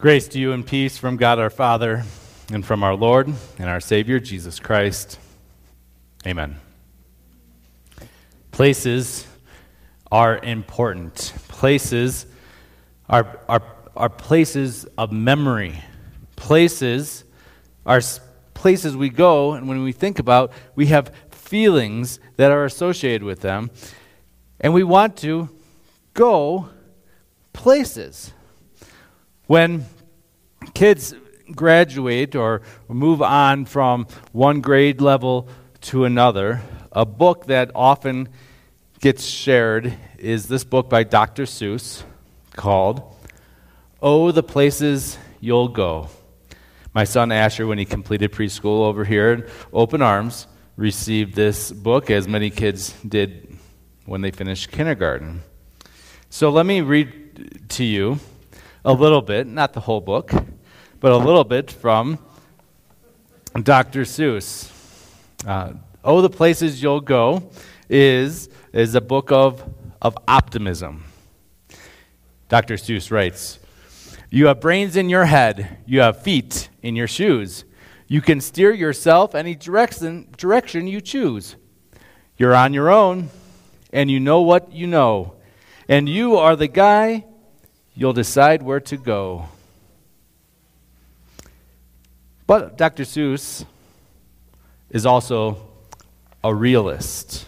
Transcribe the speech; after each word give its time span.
Grace 0.00 0.28
to 0.28 0.38
you 0.38 0.52
and 0.52 0.66
peace 0.66 0.96
from 0.96 1.18
God 1.18 1.38
our 1.38 1.50
Father 1.50 2.04
and 2.50 2.64
from 2.64 2.82
our 2.82 2.94
Lord 2.94 3.30
and 3.58 3.68
our 3.68 3.80
Savior, 3.80 4.18
Jesus 4.18 4.58
Christ. 4.58 5.18
Amen. 6.26 6.56
Places 8.50 9.26
are 10.10 10.38
important. 10.38 11.34
Places 11.48 12.24
are, 13.10 13.40
are, 13.46 13.62
are 13.94 14.08
places 14.08 14.86
of 14.96 15.12
memory. 15.12 15.84
Places 16.34 17.24
are 17.84 18.00
places 18.54 18.96
we 18.96 19.10
go, 19.10 19.52
and 19.52 19.68
when 19.68 19.82
we 19.82 19.92
think 19.92 20.18
about, 20.18 20.50
we 20.76 20.86
have 20.86 21.12
feelings 21.30 22.20
that 22.36 22.50
are 22.50 22.64
associated 22.64 23.22
with 23.22 23.42
them. 23.42 23.70
And 24.60 24.72
we 24.72 24.82
want 24.82 25.18
to 25.18 25.50
go 26.14 26.70
places. 27.52 28.32
When 29.50 29.86
kids 30.74 31.12
graduate 31.52 32.36
or 32.36 32.62
move 32.86 33.20
on 33.20 33.64
from 33.64 34.06
one 34.30 34.60
grade 34.60 35.00
level 35.00 35.48
to 35.80 36.04
another, 36.04 36.62
a 36.92 37.04
book 37.04 37.46
that 37.46 37.72
often 37.74 38.28
gets 39.00 39.24
shared 39.24 39.92
is 40.18 40.46
this 40.46 40.62
book 40.62 40.88
by 40.88 41.02
Dr. 41.02 41.46
Seuss 41.46 42.04
called 42.52 43.02
Oh, 44.00 44.30
the 44.30 44.44
Places 44.44 45.18
You'll 45.40 45.66
Go. 45.66 46.10
My 46.94 47.02
son 47.02 47.32
Asher, 47.32 47.66
when 47.66 47.78
he 47.78 47.84
completed 47.84 48.30
preschool 48.30 48.82
over 48.82 49.04
here 49.04 49.32
in 49.32 49.48
Open 49.72 50.00
Arms, 50.00 50.46
received 50.76 51.34
this 51.34 51.72
book, 51.72 52.08
as 52.08 52.28
many 52.28 52.50
kids 52.50 52.94
did 53.04 53.52
when 54.06 54.20
they 54.20 54.30
finished 54.30 54.70
kindergarten. 54.70 55.42
So 56.28 56.50
let 56.50 56.66
me 56.66 56.82
read 56.82 57.68
to 57.70 57.82
you 57.82 58.20
a 58.84 58.92
little 58.92 59.22
bit, 59.22 59.46
not 59.46 59.72
the 59.72 59.80
whole 59.80 60.00
book, 60.00 60.32
but 61.00 61.12
a 61.12 61.16
little 61.16 61.44
bit 61.44 61.70
from 61.70 62.18
Dr. 63.62 64.02
Seuss. 64.02 64.70
Uh, 65.46 65.74
oh, 66.04 66.22
the 66.22 66.30
places 66.30 66.82
you'll 66.82 67.00
go 67.00 67.50
is, 67.88 68.48
is 68.72 68.94
a 68.94 69.00
book 69.00 69.32
of, 69.32 69.62
of 70.00 70.16
optimism. 70.26 71.04
Dr. 72.48 72.74
Seuss 72.74 73.10
writes 73.10 73.58
You 74.30 74.46
have 74.46 74.60
brains 74.60 74.96
in 74.96 75.08
your 75.08 75.26
head, 75.26 75.78
you 75.86 76.00
have 76.00 76.22
feet 76.22 76.68
in 76.82 76.96
your 76.96 77.08
shoes. 77.08 77.64
You 78.08 78.20
can 78.20 78.40
steer 78.40 78.72
yourself 78.72 79.36
any 79.36 79.54
direction, 79.54 80.26
direction 80.36 80.88
you 80.88 81.00
choose. 81.00 81.54
You're 82.36 82.56
on 82.56 82.74
your 82.74 82.90
own, 82.90 83.30
and 83.92 84.10
you 84.10 84.18
know 84.18 84.40
what 84.40 84.72
you 84.72 84.88
know. 84.88 85.34
And 85.88 86.08
you 86.08 86.36
are 86.36 86.56
the 86.56 86.66
guy 86.66 87.24
you'll 88.00 88.14
decide 88.14 88.62
where 88.62 88.80
to 88.80 88.96
go. 88.96 89.44
But 92.46 92.78
Dr. 92.78 93.02
Seuss 93.02 93.66
is 94.88 95.04
also 95.04 95.68
a 96.42 96.52
realist. 96.52 97.46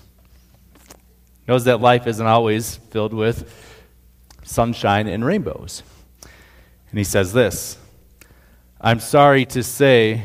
Knows 1.49 1.65
that 1.65 1.81
life 1.81 2.07
isn't 2.07 2.27
always 2.27 2.77
filled 2.77 3.15
with 3.15 3.51
sunshine 4.43 5.09
and 5.09 5.25
rainbows. 5.25 5.83
And 6.91 6.99
he 6.99 7.05
says 7.05 7.33
this 7.33 7.79
I'm 8.79 9.01
sorry 9.01 9.47
to 9.47 9.63
say 9.63 10.23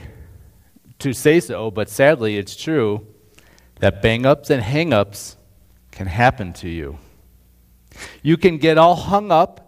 to 1.00 1.14
say 1.14 1.40
so, 1.40 1.72
but 1.72 1.88
sadly 1.88 2.38
it's 2.38 2.58
true 2.58 3.08
that 3.80 4.02
bang 4.02 4.26
ups 4.26 4.50
and 4.50 4.62
hang 4.62 4.92
ups 4.92 5.38
can 5.92 6.08
happen 6.08 6.52
to 6.52 6.68
you. 6.68 7.00
You 8.22 8.36
can 8.36 8.58
get 8.58 8.78
all 8.78 8.96
hung 8.96 9.32
up 9.32 9.67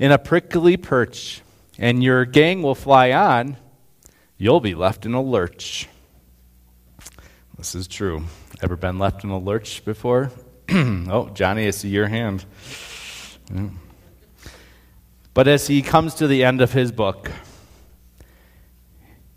in 0.00 0.10
a 0.10 0.18
prickly 0.18 0.78
perch, 0.78 1.42
and 1.78 2.02
your 2.02 2.24
gang 2.24 2.62
will 2.62 2.74
fly 2.74 3.12
on, 3.12 3.58
you'll 4.38 4.60
be 4.60 4.74
left 4.74 5.04
in 5.04 5.12
a 5.12 5.22
lurch. 5.22 5.88
This 7.58 7.74
is 7.74 7.86
true. 7.86 8.24
Ever 8.62 8.76
been 8.76 8.98
left 8.98 9.22
in 9.24 9.30
a 9.30 9.38
lurch 9.38 9.84
before? 9.84 10.32
oh, 10.70 11.30
Johnny, 11.34 11.66
I 11.66 11.70
see 11.70 11.90
your 11.90 12.08
hand. 12.08 12.46
Yeah. 13.54 13.68
But 15.34 15.46
as 15.46 15.66
he 15.66 15.82
comes 15.82 16.14
to 16.14 16.26
the 16.26 16.44
end 16.44 16.62
of 16.62 16.72
his 16.72 16.90
book, 16.92 17.30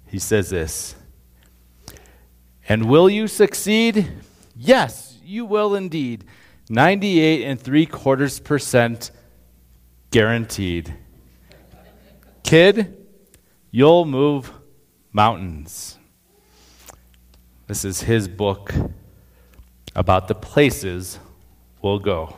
he 0.07 0.17
says 0.17 0.49
this 0.49 0.95
And 2.69 2.89
will 2.89 3.09
you 3.09 3.27
succeed? 3.27 4.09
Yes, 4.55 5.19
you 5.25 5.43
will 5.43 5.75
indeed. 5.75 6.23
98 6.69 7.43
and 7.43 7.59
three 7.59 7.85
quarters 7.85 8.39
percent 8.39 9.11
Guaranteed. 10.13 10.93
Kid, 12.43 13.03
you'll 13.71 14.05
move 14.05 14.53
mountains. 15.11 15.97
This 17.65 17.83
is 17.83 18.03
his 18.03 18.27
book 18.27 18.71
about 19.95 20.27
the 20.27 20.35
places 20.35 21.17
we'll 21.81 21.97
go. 21.97 22.37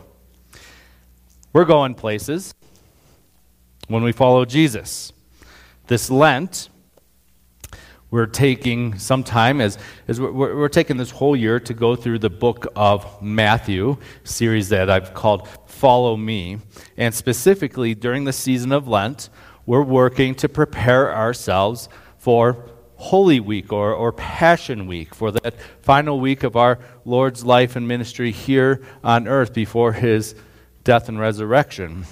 We're 1.52 1.66
going 1.66 1.96
places 1.96 2.54
when 3.90 4.04
we 4.04 4.14
follow 4.14 4.46
Jesus. 4.46 5.12
This 5.88 6.10
Lent, 6.10 6.70
we're 8.16 8.26
taking 8.26 8.98
some 8.98 9.26
time 9.26 9.60
as, 9.60 9.78
as 10.08 10.22
we're, 10.22 10.32
we're, 10.32 10.70
taking 10.70 10.96
this 10.96 11.12
whole 11.12 11.36
year 11.36 11.60
to 11.60 11.74
go 11.74 11.98
through 11.98 12.18
the 12.18 12.30
book 12.30 12.66
of 12.74 13.22
Matthew, 13.22 13.98
series 14.24 14.70
that 14.70 14.90
I've 14.90 15.14
called 15.14 15.50
Follow 15.66 16.16
Me. 16.16 16.60
And 16.96 17.14
specifically 17.14 17.94
during 17.94 18.24
the 18.24 18.32
season 18.32 18.72
of 18.72 18.88
Lent, 18.88 19.28
we're 19.66 19.82
working 19.82 20.34
to 20.36 20.48
prepare 20.48 21.14
ourselves 21.14 21.90
for 22.18 22.70
Holy 22.96 23.42
Week 23.42 23.74
or, 23.74 23.94
or 23.94 24.14
Passion 24.14 24.88
Week, 24.88 25.14
for 25.14 25.32
that 25.32 25.54
final 25.82 26.18
week 26.18 26.44
of 26.44 26.56
our 26.56 26.80
Lord's 27.04 27.44
life 27.44 27.76
and 27.76 27.86
ministry 27.86 28.32
here 28.32 28.82
on 29.04 29.28
earth 29.28 29.54
before 29.54 29.92
his 29.92 30.36
death 30.86 31.10
and 31.10 31.20
resurrection. 31.20 32.06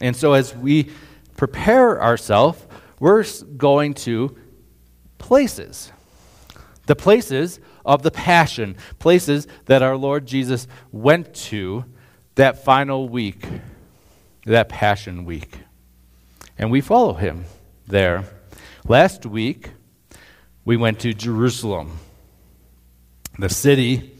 And 0.00 0.16
so 0.16 0.32
as 0.32 0.56
we 0.56 0.88
prepare 1.36 2.02
ourselves, 2.02 2.66
we're 2.98 3.26
going 3.58 3.92
to 3.92 4.38
places. 5.18 5.92
The 6.86 6.96
places 6.96 7.60
of 7.84 8.02
the 8.02 8.10
Passion, 8.10 8.76
places 8.98 9.46
that 9.66 9.82
our 9.82 9.96
Lord 9.96 10.26
Jesus 10.26 10.66
went 10.92 11.34
to 11.34 11.84
that 12.34 12.64
final 12.64 13.08
week, 13.08 13.46
that 14.44 14.68
Passion 14.68 15.24
Week. 15.24 15.58
And 16.58 16.70
we 16.70 16.80
follow 16.80 17.14
him 17.14 17.44
there. 17.86 18.24
Last 18.86 19.24
week, 19.24 19.70
we 20.64 20.76
went 20.76 21.00
to 21.00 21.14
Jerusalem, 21.14 21.98
the 23.38 23.48
city 23.48 24.12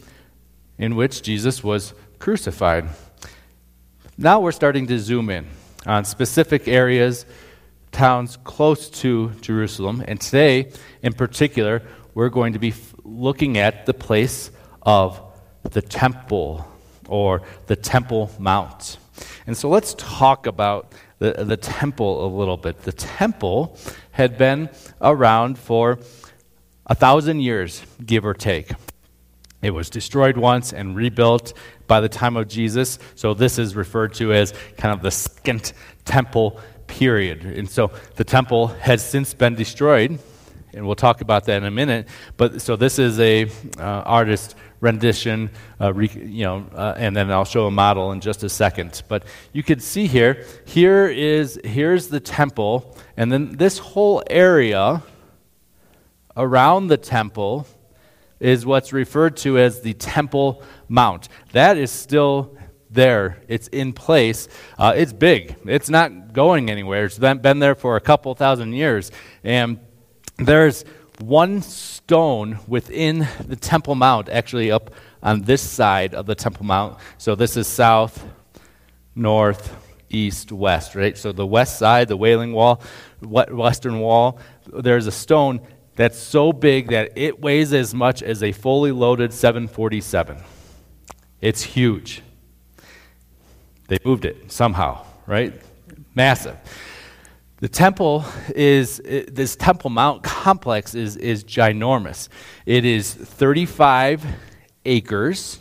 in 0.78 0.96
which 0.96 1.22
Jesus 1.22 1.62
was 1.62 1.94
crucified. 2.18 2.88
Now 4.16 4.40
we're 4.40 4.52
starting 4.52 4.86
to 4.88 4.98
zoom 4.98 5.30
in 5.30 5.46
on 5.86 6.04
specific 6.04 6.68
areas 6.68 7.26
towns 7.94 8.36
close 8.44 8.90
to 8.90 9.30
Jerusalem. 9.40 10.04
And 10.06 10.20
today, 10.20 10.70
in 11.02 11.14
particular, 11.14 11.82
we're 12.12 12.28
going 12.28 12.52
to 12.52 12.58
be 12.58 12.74
looking 13.04 13.56
at 13.56 13.86
the 13.86 13.94
place 13.94 14.50
of 14.82 15.20
the 15.62 15.80
temple 15.80 16.68
or 17.08 17.42
the 17.66 17.76
Temple 17.76 18.30
Mount. 18.38 18.98
And 19.46 19.56
so 19.56 19.68
let's 19.68 19.94
talk 19.94 20.46
about 20.46 20.92
the, 21.18 21.44
the 21.44 21.56
temple 21.56 22.26
a 22.26 22.28
little 22.28 22.56
bit. 22.56 22.82
The 22.82 22.92
temple 22.92 23.78
had 24.10 24.36
been 24.36 24.70
around 25.00 25.58
for 25.58 25.98
a 26.86 26.94
thousand 26.94 27.40
years, 27.40 27.82
give 28.04 28.26
or 28.26 28.34
take. 28.34 28.72
It 29.62 29.70
was 29.70 29.88
destroyed 29.88 30.36
once 30.36 30.72
and 30.72 30.94
rebuilt 30.94 31.54
by 31.86 32.00
the 32.00 32.08
time 32.08 32.36
of 32.36 32.48
Jesus. 32.48 32.98
So 33.14 33.32
this 33.32 33.58
is 33.58 33.74
referred 33.74 34.14
to 34.14 34.32
as 34.32 34.52
kind 34.76 34.92
of 34.92 35.00
the 35.00 35.10
second 35.10 35.72
temple 36.04 36.60
period. 36.98 37.44
And 37.44 37.68
so 37.68 37.90
the 38.14 38.24
temple 38.24 38.68
has 38.68 39.04
since 39.04 39.34
been 39.34 39.56
destroyed, 39.56 40.18
and 40.72 40.86
we'll 40.86 40.94
talk 40.94 41.20
about 41.20 41.44
that 41.46 41.56
in 41.56 41.64
a 41.64 41.70
minute. 41.70 42.06
But 42.36 42.62
so 42.62 42.76
this 42.76 42.98
is 42.98 43.18
a 43.18 43.46
uh, 43.78 43.82
artist 44.18 44.54
rendition, 44.80 45.50
uh, 45.80 45.92
re, 45.92 46.08
you 46.14 46.44
know, 46.44 46.66
uh, 46.72 46.94
and 46.96 47.16
then 47.16 47.30
I'll 47.32 47.44
show 47.44 47.66
a 47.66 47.70
model 47.70 48.12
in 48.12 48.20
just 48.20 48.44
a 48.44 48.48
second. 48.48 49.02
But 49.08 49.24
you 49.52 49.62
can 49.64 49.80
see 49.80 50.06
here, 50.06 50.44
here 50.66 51.06
is 51.08 51.58
here's 51.64 52.08
the 52.08 52.20
temple, 52.20 52.96
and 53.16 53.32
then 53.32 53.56
this 53.56 53.78
whole 53.78 54.22
area 54.30 55.02
around 56.36 56.88
the 56.88 56.96
temple 56.96 57.66
is 58.38 58.66
what's 58.66 58.92
referred 58.92 59.36
to 59.38 59.58
as 59.58 59.80
the 59.80 59.94
Temple 59.94 60.62
Mount. 60.88 61.28
That 61.52 61.78
is 61.78 61.90
still 61.90 62.56
there. 62.94 63.42
It's 63.48 63.68
in 63.68 63.92
place. 63.92 64.48
Uh, 64.78 64.94
it's 64.96 65.12
big. 65.12 65.56
It's 65.66 65.90
not 65.90 66.32
going 66.32 66.70
anywhere. 66.70 67.04
It's 67.04 67.18
been, 67.18 67.38
been 67.38 67.58
there 67.58 67.74
for 67.74 67.96
a 67.96 68.00
couple 68.00 68.34
thousand 68.34 68.72
years. 68.72 69.10
And 69.42 69.80
there's 70.38 70.84
one 71.20 71.62
stone 71.62 72.58
within 72.66 73.28
the 73.46 73.56
Temple 73.56 73.94
Mount, 73.94 74.28
actually 74.28 74.70
up 74.70 74.90
on 75.22 75.42
this 75.42 75.62
side 75.62 76.14
of 76.14 76.26
the 76.26 76.34
Temple 76.34 76.66
Mount. 76.66 76.98
So 77.18 77.34
this 77.34 77.56
is 77.56 77.66
south, 77.66 78.24
north, 79.14 79.74
east, 80.08 80.52
west, 80.52 80.94
right? 80.94 81.16
So 81.16 81.32
the 81.32 81.46
west 81.46 81.78
side, 81.78 82.08
the 82.08 82.16
Wailing 82.16 82.52
Wall, 82.52 82.80
western 83.20 84.00
wall, 84.00 84.38
there's 84.66 85.06
a 85.06 85.12
stone 85.12 85.60
that's 85.96 86.18
so 86.18 86.52
big 86.52 86.88
that 86.88 87.12
it 87.16 87.40
weighs 87.40 87.72
as 87.72 87.94
much 87.94 88.22
as 88.22 88.42
a 88.42 88.52
fully 88.52 88.92
loaded 88.92 89.32
747. 89.32 90.42
It's 91.40 91.62
huge. 91.62 92.22
They 93.88 93.98
moved 94.04 94.24
it 94.24 94.50
somehow, 94.50 95.04
right? 95.26 95.60
Massive. 96.14 96.56
The 97.58 97.68
temple 97.68 98.24
is, 98.54 98.98
this 98.98 99.56
Temple 99.56 99.90
Mount 99.90 100.22
complex 100.22 100.94
is, 100.94 101.16
is 101.16 101.44
ginormous. 101.44 102.28
It 102.66 102.84
is 102.84 103.12
35 103.12 104.24
acres. 104.84 105.58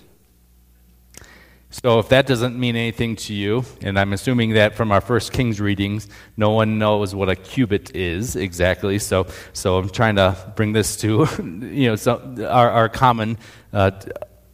So, 1.69 1.97
if 1.99 2.09
that 2.09 2.27
doesn't 2.27 2.59
mean 2.59 2.75
anything 2.75 3.15
to 3.15 3.33
you, 3.33 3.65
and 3.81 3.97
I'm 3.97 4.13
assuming 4.13 4.51
that 4.51 4.75
from 4.75 4.91
our 4.91 5.01
first 5.01 5.33
Kings 5.33 5.59
readings, 5.59 6.07
no 6.37 6.51
one 6.51 6.77
knows 6.77 7.15
what 7.15 7.29
a 7.29 7.35
cubit 7.35 7.95
is 7.95 8.35
exactly. 8.35 8.99
So, 8.99 9.25
so 9.53 9.77
I'm 9.79 9.89
trying 9.89 10.17
to 10.17 10.53
bring 10.55 10.73
this 10.73 10.97
to 10.97 11.25
you 11.39 11.95
know 11.95 12.47
our, 12.47 12.69
our 12.69 12.89
common 12.89 13.39
uh, 13.71 13.89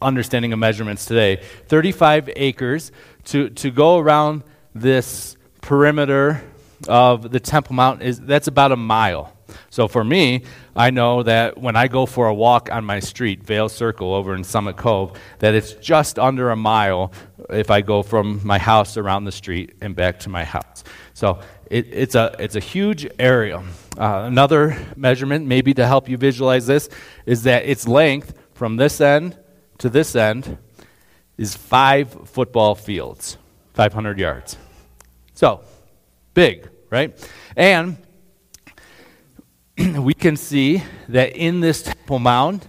understanding 0.00 0.52
of 0.52 0.58
measurements 0.58 1.04
today. 1.04 1.42
35 1.68 2.30
acres 2.36 2.92
to 3.24 3.50
to 3.50 3.70
go 3.70 3.98
around 3.98 4.42
this 4.74 5.36
perimeter 5.60 6.42
of 6.88 7.30
the 7.30 7.40
Temple 7.40 7.74
Mount 7.74 8.02
is 8.02 8.20
that's 8.20 8.48
about 8.48 8.72
a 8.72 8.76
mile. 8.76 9.36
So 9.68 9.88
for 9.88 10.04
me, 10.04 10.42
I 10.76 10.90
know 10.90 11.22
that 11.24 11.58
when 11.58 11.76
I 11.76 11.88
go 11.88 12.06
for 12.06 12.28
a 12.28 12.34
walk 12.34 12.70
on 12.70 12.84
my 12.84 13.00
street, 13.00 13.42
Vale 13.42 13.68
Circle 13.68 14.14
over 14.14 14.34
in 14.34 14.44
Summit 14.44 14.76
Cove, 14.76 15.18
that 15.40 15.54
it's 15.54 15.72
just 15.74 16.18
under 16.18 16.50
a 16.50 16.56
mile 16.56 17.12
if 17.48 17.70
I 17.70 17.80
go 17.80 18.02
from 18.02 18.40
my 18.44 18.58
house 18.58 18.96
around 18.96 19.24
the 19.24 19.32
street 19.32 19.74
and 19.80 19.96
back 19.96 20.20
to 20.20 20.28
my 20.28 20.44
house. 20.44 20.84
So 21.14 21.40
it, 21.66 21.88
it's, 21.92 22.14
a, 22.14 22.34
it's 22.38 22.56
a 22.56 22.60
huge 22.60 23.08
area. 23.18 23.58
Uh, 23.98 24.22
another 24.26 24.76
measurement, 24.96 25.46
maybe 25.46 25.74
to 25.74 25.86
help 25.86 26.08
you 26.08 26.16
visualize 26.16 26.66
this, 26.66 26.88
is 27.26 27.42
that 27.42 27.64
its 27.64 27.88
length 27.88 28.34
from 28.54 28.76
this 28.76 29.00
end 29.00 29.36
to 29.78 29.88
this 29.88 30.14
end 30.14 30.58
is 31.40 31.56
five 31.56 32.28
football 32.28 32.74
fields, 32.74 33.38
500 33.72 34.18
yards. 34.18 34.58
So, 35.32 35.62
big, 36.34 36.68
right? 36.90 37.16
And 37.56 37.96
we 39.96 40.12
can 40.12 40.36
see 40.36 40.82
that 41.08 41.34
in 41.34 41.60
this 41.60 41.82
temple 41.82 42.18
mount 42.18 42.68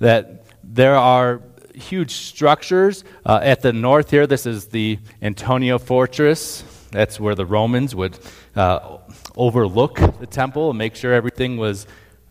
that 0.00 0.46
there 0.64 0.96
are 0.96 1.42
huge 1.72 2.10
structures 2.10 3.04
uh, 3.24 3.38
at 3.40 3.62
the 3.62 3.72
north 3.72 4.10
here 4.10 4.26
this 4.26 4.46
is 4.46 4.66
the 4.66 4.98
antonia 5.22 5.78
fortress 5.78 6.64
that's 6.90 7.20
where 7.20 7.36
the 7.36 7.46
romans 7.46 7.94
would 7.94 8.18
uh, 8.56 8.98
overlook 9.36 10.00
the 10.18 10.26
temple 10.26 10.70
and 10.70 10.78
make 10.78 10.96
sure 10.96 11.12
everything 11.14 11.56
was 11.56 11.86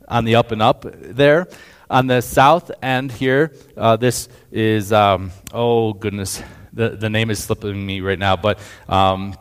on 0.09 0.25
the 0.25 0.35
up 0.35 0.51
and 0.51 0.61
up 0.61 0.85
there 0.91 1.47
on 1.89 2.07
the 2.07 2.21
south 2.21 2.71
end 2.81 3.11
here 3.11 3.53
uh, 3.75 3.95
this 3.95 4.29
is 4.51 4.91
um, 4.91 5.31
oh 5.53 5.93
goodness 5.93 6.41
the, 6.73 6.89
the 6.89 7.09
name 7.09 7.29
is 7.29 7.43
slipping 7.43 7.85
me 7.85 8.01
right 8.01 8.19
now 8.19 8.35
but 8.35 8.59
um, 8.87 9.35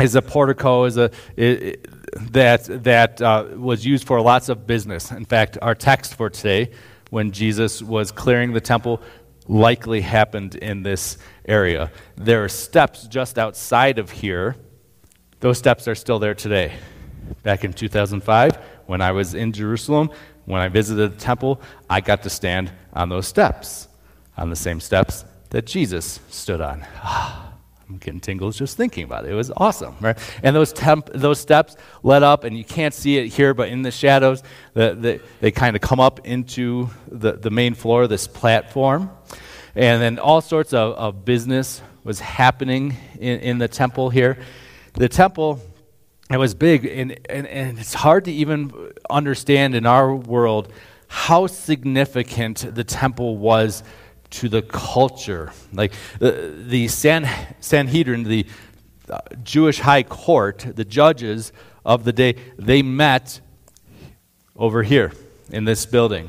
is 0.00 0.14
a 0.14 0.22
portico 0.22 0.84
is 0.84 0.96
a 0.96 1.10
it, 1.36 1.86
that 2.14 2.84
that 2.84 3.20
uh, 3.20 3.46
was 3.56 3.84
used 3.84 4.06
for 4.06 4.20
lots 4.20 4.48
of 4.48 4.66
business. 4.66 5.10
In 5.10 5.24
fact, 5.24 5.58
our 5.60 5.74
text 5.74 6.14
for 6.14 6.30
today, 6.30 6.72
when 7.10 7.32
Jesus 7.32 7.82
was 7.82 8.12
clearing 8.12 8.52
the 8.52 8.60
temple, 8.60 9.02
likely 9.46 10.00
happened 10.00 10.54
in 10.54 10.82
this 10.82 11.18
area. 11.44 11.90
There 12.16 12.44
are 12.44 12.48
steps 12.48 13.06
just 13.06 13.38
outside 13.38 13.98
of 13.98 14.10
here. 14.10 14.56
Those 15.40 15.58
steps 15.58 15.88
are 15.88 15.94
still 15.94 16.18
there 16.18 16.34
today. 16.34 16.74
Back 17.42 17.64
in 17.64 17.72
2005, 17.72 18.56
when 18.86 19.00
I 19.00 19.12
was 19.12 19.34
in 19.34 19.52
Jerusalem, 19.52 20.10
when 20.46 20.60
I 20.60 20.68
visited 20.68 21.12
the 21.12 21.18
temple, 21.18 21.60
I 21.88 22.00
got 22.00 22.22
to 22.22 22.30
stand 22.30 22.72
on 22.92 23.08
those 23.08 23.26
steps, 23.26 23.88
on 24.36 24.50
the 24.50 24.56
same 24.56 24.80
steps 24.80 25.24
that 25.50 25.66
Jesus 25.66 26.20
stood 26.28 26.60
on. 26.60 26.84
I'm 27.88 27.98
getting 27.98 28.20
tingles 28.20 28.56
just 28.56 28.76
thinking 28.76 29.04
about 29.04 29.26
it. 29.26 29.32
It 29.32 29.34
was 29.34 29.52
awesome, 29.56 29.94
right? 30.00 30.16
And 30.42 30.56
those 30.56 30.72
temp, 30.72 31.10
those 31.12 31.38
steps 31.38 31.76
led 32.02 32.22
up, 32.22 32.44
and 32.44 32.56
you 32.56 32.64
can't 32.64 32.94
see 32.94 33.18
it 33.18 33.28
here, 33.28 33.52
but 33.52 33.68
in 33.68 33.82
the 33.82 33.90
shadows, 33.90 34.42
the, 34.72 34.94
the, 34.94 35.20
they 35.40 35.50
kind 35.50 35.76
of 35.76 35.82
come 35.82 36.00
up 36.00 36.26
into 36.26 36.88
the, 37.08 37.32
the 37.32 37.50
main 37.50 37.74
floor, 37.74 38.06
this 38.06 38.26
platform. 38.26 39.10
And 39.74 40.00
then 40.00 40.18
all 40.18 40.40
sorts 40.40 40.72
of, 40.72 40.94
of 40.94 41.24
business 41.24 41.82
was 42.04 42.20
happening 42.20 42.96
in, 43.18 43.40
in 43.40 43.58
the 43.58 43.68
temple 43.68 44.08
here. 44.08 44.38
The 44.94 45.08
temple, 45.08 45.60
it 46.34 46.38
was 46.38 46.54
big, 46.54 46.84
and, 46.84 47.16
and, 47.30 47.46
and 47.46 47.78
it's 47.78 47.94
hard 47.94 48.24
to 48.24 48.32
even 48.32 48.92
understand 49.08 49.74
in 49.74 49.86
our 49.86 50.14
world 50.14 50.72
how 51.06 51.46
significant 51.46 52.74
the 52.74 52.82
temple 52.82 53.38
was 53.38 53.84
to 54.30 54.48
the 54.48 54.62
culture. 54.62 55.52
Like 55.72 55.92
the, 56.18 56.52
the 56.66 56.88
San, 56.88 57.28
Sanhedrin, 57.60 58.24
the 58.24 58.46
uh, 59.08 59.20
Jewish 59.44 59.78
high 59.78 60.02
court, 60.02 60.66
the 60.74 60.84
judges 60.84 61.52
of 61.84 62.04
the 62.04 62.12
day, 62.12 62.34
they 62.58 62.82
met 62.82 63.40
over 64.56 64.82
here 64.82 65.12
in 65.50 65.64
this 65.64 65.86
building. 65.86 66.28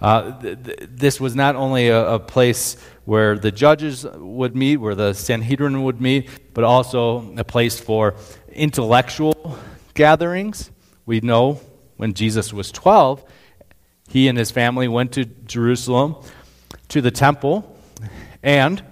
Uh, 0.00 0.40
th- 0.40 0.64
th- 0.64 0.78
this 0.90 1.20
was 1.20 1.36
not 1.36 1.54
only 1.54 1.88
a, 1.88 2.14
a, 2.14 2.18
place 2.18 2.76
where 3.04 3.36
the 3.36 3.50
judges 3.50 4.06
would 4.14 4.54
meet, 4.54 4.76
where 4.76 4.94
the 4.94 5.12
Sanhedrin 5.12 5.82
would 5.82 6.00
meet, 6.00 6.28
but 6.54 6.64
also 6.64 7.34
a 7.36 7.44
place 7.44 7.80
for 7.80 8.14
intellectual 8.52 9.58
gatherings. 9.94 10.70
We 11.04 11.20
know 11.20 11.60
when 11.96 12.14
Jesus 12.14 12.52
was 12.52 12.70
12, 12.70 13.24
he 14.08 14.28
and 14.28 14.38
his 14.38 14.50
family 14.50 14.88
went 14.88 15.12
to 15.12 15.24
Jerusalem 15.24 16.16
to 16.88 17.00
the 17.00 17.10
temple, 17.10 17.76
and 18.42 18.82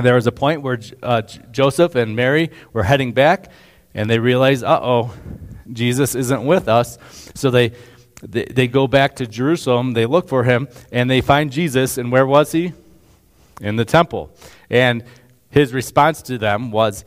there 0.00 0.14
was 0.14 0.26
a 0.26 0.32
point 0.32 0.62
where 0.62 0.78
uh, 1.02 1.22
Joseph 1.22 1.94
and 1.94 2.16
Mary 2.16 2.50
were 2.72 2.82
heading 2.82 3.12
back, 3.12 3.50
and 3.94 4.08
they 4.08 4.18
realized, 4.18 4.64
uh 4.64 4.80
oh, 4.82 5.14
Jesus 5.72 6.14
isn't 6.14 6.44
with 6.44 6.68
us. 6.68 6.98
So 7.34 7.50
they, 7.50 7.72
they, 8.22 8.44
they 8.44 8.68
go 8.68 8.86
back 8.86 9.16
to 9.16 9.26
Jerusalem, 9.26 9.92
they 9.92 10.06
look 10.06 10.28
for 10.28 10.44
him, 10.44 10.68
and 10.92 11.10
they 11.10 11.20
find 11.20 11.50
Jesus, 11.50 11.98
and 11.98 12.10
where 12.10 12.26
was 12.26 12.52
he? 12.52 12.72
In 13.60 13.76
the 13.76 13.84
temple. 13.84 14.30
And 14.68 15.04
his 15.50 15.72
response 15.72 16.22
to 16.22 16.38
them 16.38 16.70
was, 16.70 17.04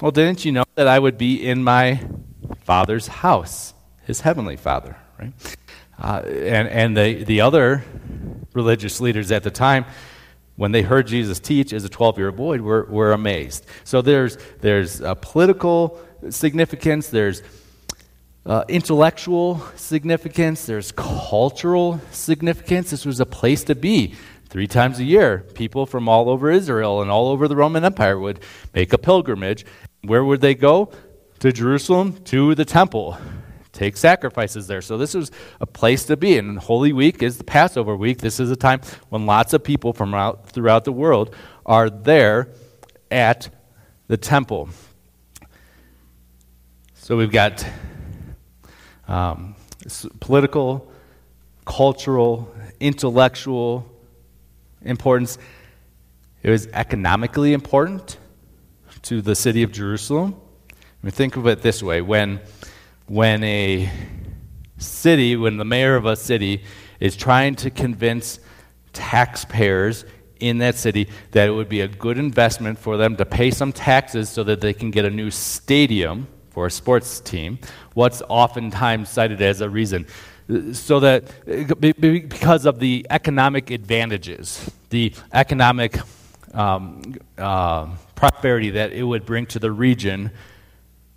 Well, 0.00 0.10
didn't 0.10 0.44
you 0.44 0.52
know 0.52 0.64
that 0.74 0.86
I 0.86 0.98
would 0.98 1.18
be 1.18 1.46
in 1.46 1.64
my 1.64 2.00
Father's 2.64 3.06
house, 3.06 3.74
his 4.04 4.20
heavenly 4.20 4.56
Father, 4.56 4.96
right? 5.18 5.32
Uh, 5.98 6.22
and 6.26 6.68
and 6.68 6.96
the, 6.96 7.24
the 7.24 7.40
other 7.40 7.84
religious 8.54 9.00
leaders 9.00 9.30
at 9.30 9.42
the 9.42 9.50
time, 9.50 9.84
when 10.56 10.72
they 10.72 10.82
heard 10.82 11.06
Jesus 11.06 11.40
teach 11.40 11.72
as 11.72 11.84
a 11.84 11.88
12 11.88 12.18
year 12.18 12.26
old 12.28 12.36
boy, 12.36 12.58
were, 12.58 12.84
were 12.84 13.12
amazed. 13.12 13.66
So 13.84 14.02
there's, 14.02 14.36
there's 14.60 15.00
a 15.00 15.14
political 15.14 15.98
significance, 16.28 17.08
there's 17.08 17.42
uh, 18.44 18.64
intellectual 18.68 19.62
significance, 19.76 20.66
there's 20.66 20.92
cultural 20.92 22.00
significance. 22.10 22.90
This 22.90 23.06
was 23.06 23.20
a 23.20 23.26
place 23.26 23.64
to 23.64 23.74
be. 23.74 24.14
Three 24.50 24.66
times 24.66 24.98
a 24.98 25.04
year, 25.04 25.46
people 25.54 25.86
from 25.86 26.08
all 26.08 26.28
over 26.28 26.50
Israel 26.50 27.02
and 27.02 27.10
all 27.10 27.28
over 27.28 27.48
the 27.48 27.56
Roman 27.56 27.84
Empire 27.84 28.18
would 28.18 28.40
make 28.74 28.92
a 28.92 28.98
pilgrimage. 28.98 29.64
Where 30.02 30.24
would 30.24 30.40
they 30.40 30.54
go? 30.54 30.92
To 31.38 31.52
Jerusalem, 31.52 32.22
to 32.24 32.54
the 32.54 32.66
temple 32.66 33.16
take 33.72 33.96
sacrifices 33.96 34.66
there. 34.66 34.82
So 34.82 34.98
this 34.98 35.14
was 35.14 35.30
a 35.60 35.66
place 35.66 36.04
to 36.06 36.16
be. 36.16 36.36
And 36.36 36.58
Holy 36.58 36.92
Week 36.92 37.22
is 37.22 37.38
the 37.38 37.44
Passover 37.44 37.96
week. 37.96 38.18
This 38.18 38.38
is 38.38 38.50
a 38.50 38.56
time 38.56 38.80
when 39.08 39.26
lots 39.26 39.52
of 39.52 39.64
people 39.64 39.92
from 39.92 40.14
out, 40.14 40.50
throughout 40.50 40.84
the 40.84 40.92
world 40.92 41.34
are 41.64 41.88
there 41.88 42.48
at 43.10 43.48
the 44.08 44.16
temple. 44.16 44.68
So 46.94 47.16
we've 47.16 47.32
got 47.32 47.64
um, 49.08 49.54
political, 50.20 50.92
cultural, 51.64 52.54
intellectual 52.80 53.89
importance. 54.82 55.38
It 56.42 56.50
was 56.50 56.66
economically 56.68 57.52
important 57.52 58.18
to 59.02 59.22
the 59.22 59.34
city 59.34 59.62
of 59.62 59.72
Jerusalem. 59.72 60.34
I 60.70 60.74
mean, 61.02 61.12
think 61.12 61.36
of 61.36 61.46
it 61.46 61.62
this 61.62 61.82
way 61.82 62.00
when 62.02 62.40
when 63.06 63.42
a 63.42 63.90
city, 64.78 65.36
when 65.36 65.56
the 65.56 65.64
mayor 65.64 65.96
of 65.96 66.06
a 66.06 66.16
city 66.16 66.62
is 67.00 67.16
trying 67.16 67.56
to 67.56 67.70
convince 67.70 68.38
taxpayers 68.92 70.04
in 70.38 70.58
that 70.58 70.74
city 70.76 71.08
that 71.32 71.48
it 71.48 71.50
would 71.50 71.68
be 71.68 71.80
a 71.80 71.88
good 71.88 72.18
investment 72.18 72.78
for 72.78 72.96
them 72.96 73.16
to 73.16 73.24
pay 73.24 73.50
some 73.50 73.72
taxes 73.72 74.28
so 74.28 74.42
that 74.44 74.60
they 74.60 74.72
can 74.72 74.90
get 74.90 75.04
a 75.04 75.10
new 75.10 75.30
stadium 75.30 76.26
for 76.50 76.66
a 76.66 76.70
sports 76.70 77.20
team, 77.20 77.58
what's 77.94 78.22
oftentimes 78.28 79.08
cited 79.08 79.40
as 79.40 79.60
a 79.60 79.68
reason? 79.68 80.06
So 80.72 80.98
that 81.00 81.24
because 82.00 82.66
of 82.66 82.80
the 82.80 83.06
economic 83.08 83.70
advantages, 83.70 84.70
the 84.88 85.14
economic 85.32 85.98
um, 86.52 87.14
uh, 87.38 87.86
prosperity 88.16 88.70
that 88.70 88.92
it 88.92 89.04
would 89.04 89.24
bring 89.24 89.46
to 89.46 89.58
the 89.58 89.70
region 89.70 90.30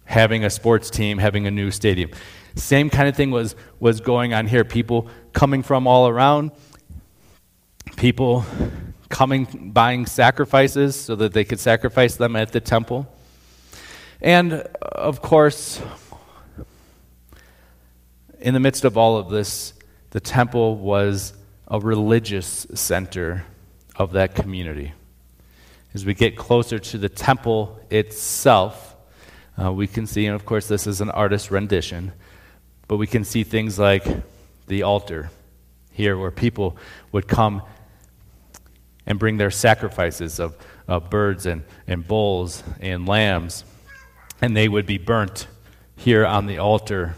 having 0.06 0.46
a 0.46 0.50
sports 0.50 0.90
team, 0.90 1.18
having 1.18 1.48
a 1.48 1.52
new 1.52 1.72
stadium. 1.72 2.12
Same 2.56 2.90
kind 2.90 3.08
of 3.08 3.16
thing 3.16 3.32
was, 3.32 3.56
was 3.80 4.00
going 4.02 4.34
on 4.34 4.46
here. 4.46 4.64
People 4.64 5.08
coming 5.32 5.64
from 5.64 5.88
all 5.88 6.08
around, 6.08 6.52
people 7.96 8.46
coming, 9.10 9.72
buying 9.74 10.06
sacrifices 10.06 10.96
so 10.96 11.16
that 11.16 11.34
they 11.34 11.44
could 11.44 11.60
sacrifice 11.60 12.16
them 12.16 12.36
at 12.36 12.52
the 12.52 12.60
temple. 12.60 13.08
And 14.22 14.54
of 14.54 15.22
course, 15.22 15.82
in 18.44 18.54
the 18.54 18.60
midst 18.60 18.84
of 18.84 18.98
all 18.98 19.16
of 19.16 19.30
this, 19.30 19.74
the 20.10 20.20
temple 20.20 20.76
was 20.76 21.34
a 21.66 21.80
religious 21.80 22.68
center 22.74 23.46
of 23.96 24.12
that 24.12 24.36
community. 24.36 24.92
As 25.94 26.06
we 26.06 26.14
get 26.14 26.36
closer 26.36 26.78
to 26.78 26.98
the 26.98 27.08
temple 27.08 27.80
itself, 27.90 28.98
uh, 29.58 29.72
we 29.72 29.88
can 29.88 30.06
see, 30.06 30.26
and 30.26 30.36
of 30.36 30.46
course, 30.46 30.68
this 30.68 30.88
is 30.88 31.00
an 31.00 31.10
artist's 31.10 31.52
rendition, 31.52 32.12
but 32.90 32.98
we 32.98 33.08
can 33.08 33.24
see 33.24 33.46
things 33.46 33.80
like 33.80 34.06
the 34.68 34.84
altar 34.84 35.30
here 35.94 36.18
where 36.18 36.32
people 36.32 36.76
would 37.14 37.30
come 37.30 37.62
and 39.06 39.20
bring 39.20 39.38
their 39.38 39.52
sacrifices 39.52 40.42
of, 40.42 40.58
of 40.86 41.10
birds 41.10 41.46
and, 41.46 41.64
and 41.88 42.06
bulls 42.06 42.62
and 42.82 43.08
lambs, 43.08 43.64
and 44.42 44.58
they 44.58 44.68
would 44.68 44.86
be 44.86 44.98
burnt 44.98 45.48
here 45.96 46.26
on 46.26 46.46
the 46.46 46.58
altar. 46.58 47.16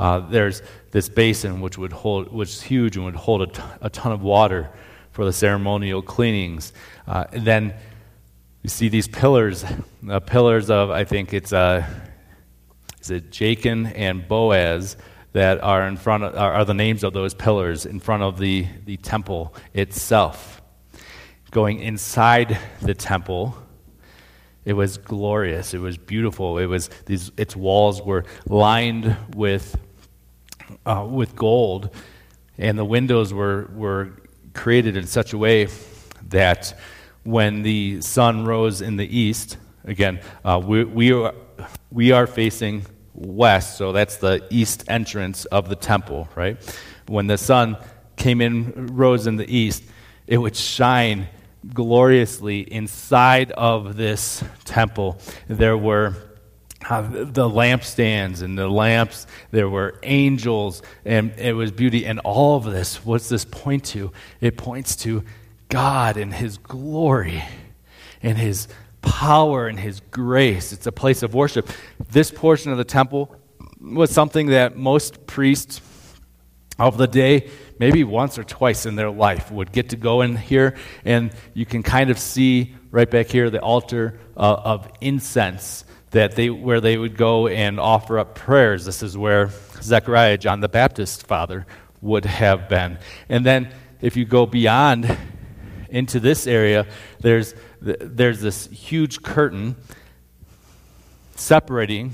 Uh, 0.00 0.18
there's 0.18 0.62
this 0.92 1.10
basin 1.10 1.60
which 1.60 1.76
would 1.76 1.92
hold, 1.92 2.32
which 2.32 2.48
is 2.48 2.62
huge 2.62 2.96
and 2.96 3.04
would 3.04 3.14
hold 3.14 3.42
a, 3.42 3.46
t- 3.48 3.62
a 3.82 3.90
ton 3.90 4.12
of 4.12 4.22
water 4.22 4.70
for 5.10 5.26
the 5.26 5.32
ceremonial 5.32 6.00
cleanings. 6.00 6.72
Uh, 7.06 7.26
and 7.32 7.44
then 7.44 7.74
you 8.62 8.70
see 8.70 8.88
these 8.88 9.06
pillars, 9.06 9.62
uh, 10.08 10.18
pillars 10.20 10.70
of 10.70 10.90
I 10.90 11.04
think 11.04 11.34
it's 11.34 11.52
uh, 11.52 11.84
is 13.02 13.10
it 13.10 13.30
Jachin 13.30 13.92
and 13.94 14.26
Boaz 14.26 14.96
that 15.32 15.62
are 15.62 15.86
in 15.86 15.98
front 15.98 16.24
of, 16.24 16.34
are, 16.34 16.54
are 16.54 16.64
the 16.64 16.72
names 16.72 17.04
of 17.04 17.12
those 17.12 17.34
pillars 17.34 17.84
in 17.84 18.00
front 18.00 18.22
of 18.22 18.38
the, 18.38 18.66
the 18.86 18.96
temple 18.96 19.54
itself. 19.74 20.62
Going 21.50 21.78
inside 21.80 22.58
the 22.80 22.94
temple, 22.94 23.54
it 24.64 24.72
was 24.72 24.96
glorious. 24.96 25.74
It 25.74 25.80
was 25.80 25.98
beautiful. 25.98 26.56
It 26.56 26.66
was 26.66 26.88
these. 27.04 27.32
Its 27.36 27.54
walls 27.54 28.00
were 28.00 28.24
lined 28.46 29.14
with 29.34 29.76
uh, 30.84 31.06
with 31.08 31.36
gold, 31.36 31.90
and 32.58 32.78
the 32.78 32.84
windows 32.84 33.32
were 33.32 33.70
were 33.74 34.10
created 34.54 34.96
in 34.96 35.06
such 35.06 35.32
a 35.32 35.38
way 35.38 35.68
that 36.28 36.78
when 37.22 37.62
the 37.62 38.00
sun 38.00 38.44
rose 38.44 38.80
in 38.80 38.96
the 38.96 39.18
east, 39.18 39.56
again, 39.84 40.20
uh, 40.44 40.60
we, 40.64 40.84
we, 40.84 41.12
are, 41.12 41.34
we 41.90 42.12
are 42.12 42.26
facing 42.26 42.84
west, 43.14 43.76
so 43.76 43.92
that's 43.92 44.16
the 44.16 44.46
east 44.50 44.84
entrance 44.88 45.44
of 45.46 45.68
the 45.68 45.76
temple, 45.76 46.28
right? 46.34 46.56
When 47.06 47.26
the 47.26 47.38
sun 47.38 47.76
came 48.16 48.40
in, 48.40 48.88
rose 48.88 49.26
in 49.26 49.36
the 49.36 49.54
east, 49.54 49.84
it 50.26 50.38
would 50.38 50.56
shine 50.56 51.28
gloriously 51.74 52.60
inside 52.60 53.52
of 53.52 53.96
this 53.96 54.42
temple. 54.64 55.18
There 55.48 55.76
were 55.76 56.14
the 56.80 57.48
lampstands 57.48 58.42
and 58.42 58.56
the 58.56 58.68
lamps, 58.68 59.26
there 59.50 59.68
were 59.68 59.98
angels, 60.02 60.82
and 61.04 61.32
it 61.38 61.52
was 61.52 61.70
beauty. 61.70 62.06
And 62.06 62.18
all 62.20 62.56
of 62.56 62.64
this, 62.64 63.04
what's 63.04 63.28
this 63.28 63.44
point 63.44 63.84
to? 63.86 64.12
It 64.40 64.56
points 64.56 64.96
to 64.96 65.24
God 65.68 66.16
and 66.16 66.32
His 66.32 66.58
glory 66.58 67.44
and 68.22 68.36
His 68.36 68.68
power 69.02 69.66
and 69.66 69.78
His 69.78 70.00
grace. 70.10 70.72
It's 70.72 70.86
a 70.86 70.92
place 70.92 71.22
of 71.22 71.34
worship. 71.34 71.68
This 72.10 72.30
portion 72.30 72.72
of 72.72 72.78
the 72.78 72.84
temple 72.84 73.36
was 73.80 74.10
something 74.10 74.48
that 74.48 74.76
most 74.76 75.26
priests 75.26 75.80
of 76.78 76.96
the 76.96 77.06
day, 77.06 77.50
maybe 77.78 78.04
once 78.04 78.38
or 78.38 78.44
twice 78.44 78.86
in 78.86 78.96
their 78.96 79.10
life, 79.10 79.50
would 79.50 79.70
get 79.70 79.90
to 79.90 79.96
go 79.96 80.22
in 80.22 80.34
here, 80.34 80.76
and 81.04 81.30
you 81.52 81.66
can 81.66 81.82
kind 81.82 82.10
of 82.10 82.18
see 82.18 82.74
right 82.90 83.10
back 83.10 83.28
here 83.28 83.50
the 83.50 83.60
altar 83.60 84.18
uh, 84.34 84.40
of 84.40 84.90
incense 85.02 85.84
that 86.10 86.34
they 86.36 86.50
where 86.50 86.80
they 86.80 86.96
would 86.96 87.16
go 87.16 87.46
and 87.46 87.78
offer 87.78 88.18
up 88.18 88.34
prayers. 88.34 88.84
This 88.84 89.02
is 89.02 89.16
where 89.16 89.50
Zechariah, 89.80 90.38
John 90.38 90.60
the 90.60 90.68
Baptist's 90.68 91.22
father, 91.22 91.66
would 92.00 92.24
have 92.24 92.68
been. 92.68 92.98
And 93.28 93.44
then 93.44 93.72
if 94.00 94.16
you 94.16 94.24
go 94.24 94.46
beyond 94.46 95.16
into 95.88 96.20
this 96.20 96.46
area, 96.46 96.86
there's 97.20 97.54
there's 97.80 98.40
this 98.40 98.66
huge 98.68 99.22
curtain 99.22 99.76
separating 101.34 102.12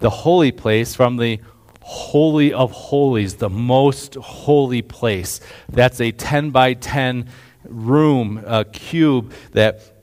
the 0.00 0.10
holy 0.10 0.52
place 0.52 0.94
from 0.94 1.16
the 1.16 1.40
holy 1.80 2.52
of 2.52 2.72
holies, 2.72 3.36
the 3.36 3.50
most 3.50 4.14
holy 4.14 4.82
place. 4.82 5.40
That's 5.68 6.00
a 6.00 6.10
10 6.12 6.50
by 6.50 6.74
10 6.74 7.28
room, 7.64 8.42
a 8.46 8.64
cube 8.64 9.32
that 9.52 9.93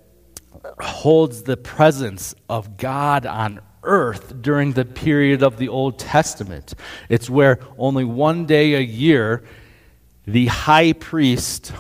holds 0.80 1.44
the 1.44 1.58
presence 1.58 2.36
of 2.50 2.78
God 2.78 3.26
on 3.26 3.62
earth 3.84 4.42
during 4.42 4.74
the 4.74 4.86
period 4.86 5.42
of 5.42 5.58
the 5.58 5.68
Old 5.68 5.98
Testament. 5.98 6.74
It's 7.10 7.30
where 7.30 7.60
only 7.78 8.06
one 8.06 8.46
day 8.46 8.76
a 8.76 8.82
year 8.82 9.44
the 10.26 10.48
high 10.48 10.94
priest 10.94 11.74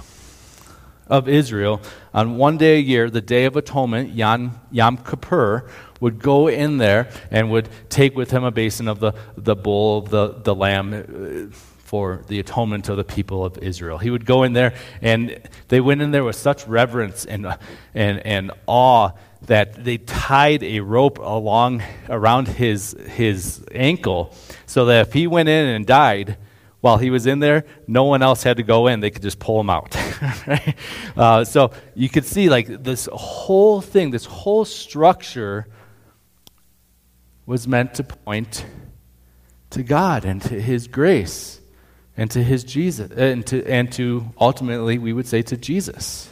of 1.07 1.27
Israel, 1.27 1.81
on 2.13 2.37
one 2.37 2.57
day 2.57 2.77
a 2.77 2.81
year, 2.81 3.09
the 3.09 3.21
Day 3.21 3.45
of 3.45 3.55
Atonement, 3.55 4.13
Yom, 4.13 4.59
Yom 4.71 4.97
Kippur, 4.97 5.69
would 5.99 6.19
go 6.19 6.47
in 6.47 6.77
there 6.77 7.09
and 7.29 7.51
would 7.51 7.69
take 7.89 8.15
with 8.15 8.31
him 8.31 8.43
a 8.43 8.51
basin 8.51 8.87
of 8.87 8.99
the, 8.99 9.13
the 9.35 9.55
bull, 9.55 9.99
of 9.99 10.09
the, 10.09 10.39
the 10.43 10.55
lamb, 10.55 10.93
uh, 10.93 11.55
for 11.91 12.23
the 12.29 12.39
atonement 12.39 12.87
of 12.87 12.95
the 12.95 13.03
people 13.03 13.43
of 13.43 13.57
Israel. 13.57 13.97
He 13.97 14.09
would 14.09 14.25
go 14.25 14.43
in 14.43 14.53
there, 14.53 14.73
and 15.01 15.37
they 15.67 15.81
went 15.81 16.01
in 16.01 16.11
there 16.11 16.23
with 16.23 16.37
such 16.37 16.65
reverence 16.65 17.25
and, 17.25 17.45
and, 17.93 18.25
and 18.25 18.51
awe 18.65 19.11
that 19.41 19.83
they 19.83 19.97
tied 19.97 20.63
a 20.63 20.79
rope 20.79 21.19
along 21.19 21.83
around 22.07 22.47
his, 22.47 22.95
his 23.09 23.65
ankle 23.73 24.33
so 24.65 24.85
that 24.85 25.07
if 25.09 25.11
he 25.11 25.27
went 25.27 25.49
in 25.49 25.65
and 25.67 25.85
died, 25.85 26.37
while 26.79 26.97
he 26.97 27.09
was 27.09 27.25
in 27.25 27.39
there, 27.39 27.65
no 27.87 28.05
one 28.05 28.21
else 28.21 28.41
had 28.41 28.55
to 28.55 28.63
go 28.63 28.87
in. 28.87 29.01
They 29.01 29.11
could 29.11 29.21
just 29.21 29.39
pull 29.39 29.59
him 29.59 29.69
out. 29.69 29.93
uh, 31.17 31.43
so 31.43 31.73
you 31.93 32.07
could 32.07 32.23
see, 32.23 32.49
like, 32.49 32.83
this 32.85 33.09
whole 33.11 33.81
thing, 33.81 34.11
this 34.11 34.25
whole 34.25 34.63
structure 34.63 35.67
was 37.45 37.67
meant 37.67 37.95
to 37.95 38.05
point 38.05 38.65
to 39.71 39.83
God 39.83 40.23
and 40.23 40.41
to 40.43 40.61
His 40.61 40.87
grace 40.87 41.60
and 42.17 42.29
to 42.31 42.43
his 42.43 42.63
Jesus, 42.63 43.11
uh, 43.11 43.15
and 43.15 43.45
to, 43.47 43.65
and 43.65 43.91
to 43.93 44.25
ultimately, 44.39 44.97
we 44.97 45.13
would 45.13 45.27
say, 45.27 45.41
to 45.43 45.57
Jesus. 45.57 46.29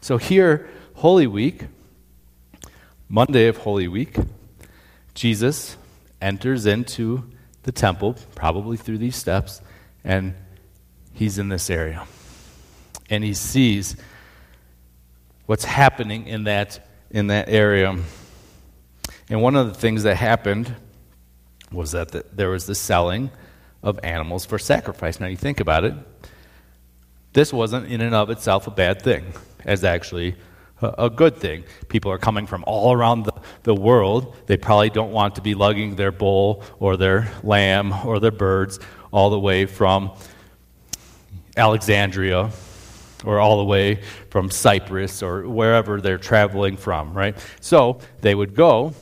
So 0.00 0.16
here, 0.16 0.68
Holy 0.94 1.26
Week, 1.26 1.64
Monday 3.08 3.46
of 3.46 3.58
Holy 3.58 3.88
Week, 3.88 4.16
Jesus 5.14 5.76
enters 6.20 6.66
into 6.66 7.24
the 7.64 7.72
temple, 7.72 8.16
probably 8.34 8.76
through 8.76 8.98
these 8.98 9.16
steps, 9.16 9.60
and 10.04 10.34
he's 11.12 11.38
in 11.38 11.48
this 11.48 11.70
area. 11.70 12.06
And 13.10 13.22
he 13.22 13.34
sees 13.34 13.96
what's 15.46 15.64
happening 15.64 16.26
in 16.26 16.44
that, 16.44 16.88
in 17.10 17.26
that 17.28 17.48
area. 17.48 17.96
And 19.28 19.42
one 19.42 19.54
of 19.54 19.68
the 19.68 19.74
things 19.74 20.04
that 20.04 20.16
happened 20.16 20.74
was 21.70 21.92
that 21.92 22.08
the, 22.08 22.24
there 22.32 22.50
was 22.50 22.66
the 22.66 22.74
selling 22.74 23.30
of 23.82 23.98
animals 24.02 24.44
for 24.44 24.58
sacrifice. 24.58 25.20
Now, 25.20 25.26
you 25.26 25.36
think 25.36 25.60
about 25.60 25.84
it, 25.84 25.94
this 27.32 27.52
wasn't 27.52 27.86
in 27.90 28.00
and 28.00 28.14
of 28.14 28.30
itself 28.30 28.66
a 28.66 28.70
bad 28.70 29.02
thing, 29.02 29.32
as 29.64 29.84
actually 29.84 30.36
a, 30.82 31.08
good 31.08 31.36
thing. 31.36 31.64
People 31.88 32.10
are 32.10 32.18
coming 32.18 32.46
from 32.46 32.64
all 32.66 32.92
around 32.92 33.24
the, 33.24 33.34
the 33.62 33.74
world. 33.74 34.36
They 34.46 34.56
probably 34.56 34.90
don't 34.90 35.12
want 35.12 35.36
to 35.36 35.40
be 35.40 35.54
lugging 35.54 35.96
their 35.96 36.12
bull 36.12 36.62
or 36.78 36.96
their 36.96 37.30
lamb 37.42 37.92
or 38.04 38.20
their 38.20 38.32
birds 38.32 38.78
all 39.12 39.30
the 39.30 39.38
way 39.38 39.66
from 39.66 40.12
Alexandria 41.56 42.50
or 43.24 43.38
all 43.38 43.58
the 43.58 43.64
way 43.64 44.02
from 44.30 44.50
Cyprus 44.50 45.22
or 45.22 45.48
wherever 45.48 46.00
they're 46.00 46.18
traveling 46.18 46.76
from, 46.76 47.14
right? 47.14 47.36
So 47.60 48.00
they 48.20 48.34
would 48.34 48.54
go 48.54 48.94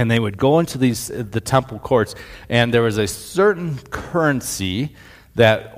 and 0.00 0.10
they 0.10 0.18
would 0.18 0.38
go 0.38 0.58
into 0.60 0.78
these 0.78 1.10
uh, 1.10 1.22
the 1.30 1.42
temple 1.42 1.78
courts 1.78 2.14
and 2.48 2.72
there 2.72 2.80
was 2.80 2.96
a 2.96 3.06
certain 3.06 3.76
currency 3.90 4.96
that 5.34 5.76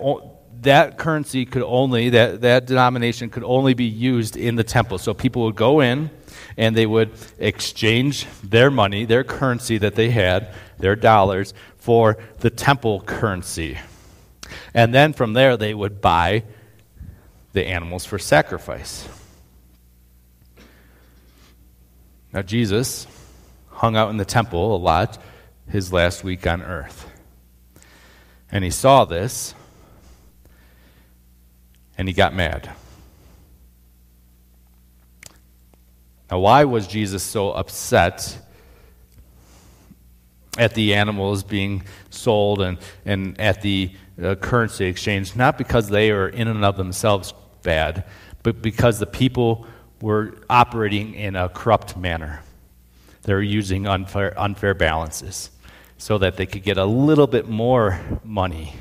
that 0.60 0.96
currency 0.96 1.44
could 1.44 1.64
only 1.64 2.10
that 2.10 2.40
that 2.42 2.66
denomination 2.66 3.30
could 3.30 3.42
only 3.42 3.74
be 3.74 3.84
used 3.84 4.36
in 4.36 4.54
the 4.54 4.62
temple. 4.62 4.98
So 4.98 5.12
people 5.12 5.42
would 5.42 5.56
go 5.56 5.80
in 5.80 6.08
and 6.56 6.76
they 6.76 6.86
would 6.86 7.10
exchange 7.38 8.28
their 8.44 8.70
money 8.70 9.04
their 9.04 9.24
currency 9.24 9.76
that 9.78 9.96
they 9.96 10.10
had 10.10 10.54
their 10.78 10.94
dollars 10.94 11.52
for 11.78 12.16
the 12.38 12.50
temple 12.50 13.00
currency. 13.00 13.76
And 14.72 14.94
then 14.94 15.14
from 15.14 15.32
there 15.32 15.56
they 15.56 15.74
would 15.74 16.00
buy 16.00 16.44
the 17.54 17.66
animals 17.66 18.04
for 18.04 18.20
sacrifice. 18.20 19.08
Now, 22.32 22.40
Jesus 22.40 23.06
hung 23.72 23.96
out 23.96 24.10
in 24.10 24.16
the 24.16 24.24
temple 24.24 24.74
a 24.74 24.78
lot 24.78 25.18
his 25.68 25.92
last 25.92 26.22
week 26.22 26.46
on 26.46 26.62
earth. 26.62 27.10
And 28.50 28.62
he 28.62 28.70
saw 28.70 29.04
this, 29.04 29.54
and 31.96 32.06
he 32.06 32.14
got 32.14 32.34
mad. 32.34 32.70
Now, 36.30 36.38
why 36.38 36.64
was 36.64 36.86
Jesus 36.86 37.22
so 37.22 37.52
upset 37.52 38.38
at 40.58 40.74
the 40.74 40.94
animals 40.94 41.42
being 41.42 41.82
sold 42.10 42.62
and, 42.62 42.78
and 43.04 43.38
at 43.40 43.62
the 43.62 43.90
uh, 44.22 44.34
currency 44.36 44.86
exchange? 44.86 45.36
Not 45.36 45.58
because 45.58 45.88
they 45.88 46.10
are 46.10 46.28
in 46.28 46.48
and 46.48 46.64
of 46.64 46.76
themselves 46.76 47.34
bad, 47.62 48.04
but 48.42 48.62
because 48.62 48.98
the 48.98 49.06
people 49.06 49.66
were 50.00 50.34
operating 50.48 51.14
in 51.14 51.36
a 51.36 51.48
corrupt 51.48 51.96
manner. 51.96 52.42
They 53.22 53.34
were 53.34 53.42
using 53.42 53.86
unfair, 53.86 54.38
unfair 54.38 54.74
balances 54.74 55.50
so 55.96 56.18
that 56.18 56.36
they 56.36 56.46
could 56.46 56.64
get 56.64 56.78
a 56.78 56.84
little 56.84 57.26
bit 57.26 57.48
more 57.48 58.00
money 58.24 58.74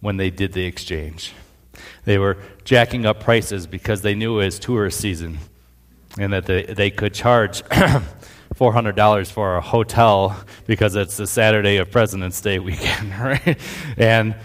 when 0.00 0.16
they 0.16 0.30
did 0.30 0.52
the 0.52 0.64
exchange. 0.64 1.32
They 2.04 2.18
were 2.18 2.38
jacking 2.64 3.04
up 3.04 3.20
prices 3.20 3.66
because 3.66 4.02
they 4.02 4.14
knew 4.14 4.40
it 4.40 4.44
was 4.46 4.58
tourist 4.58 5.00
season 5.00 5.38
and 6.18 6.32
that 6.32 6.46
they, 6.46 6.62
they 6.64 6.90
could 6.90 7.12
charge 7.12 7.62
$400 8.54 9.30
for 9.30 9.56
a 9.56 9.60
hotel 9.60 10.38
because 10.66 10.94
it's 10.94 11.16
the 11.16 11.26
Saturday 11.26 11.76
of 11.78 11.90
President's 11.90 12.40
Day 12.40 12.58
weekend, 12.58 13.10
right? 13.18 13.58
And, 13.96 14.36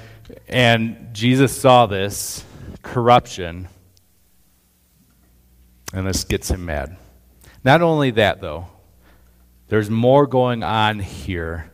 and 0.47 1.13
Jesus 1.13 1.55
saw 1.55 1.85
this 1.85 2.43
corruption, 2.81 3.67
and 5.93 6.07
this 6.07 6.23
gets 6.23 6.49
him 6.49 6.65
mad. 6.65 6.97
Not 7.63 7.81
only 7.81 8.11
that, 8.11 8.41
though, 8.41 8.67
there's 9.69 9.89
more 9.89 10.27
going 10.27 10.63
on 10.63 10.99
here 10.99 11.71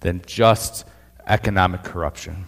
than 0.00 0.22
just 0.26 0.84
economic 1.26 1.82
corruption. 1.82 2.46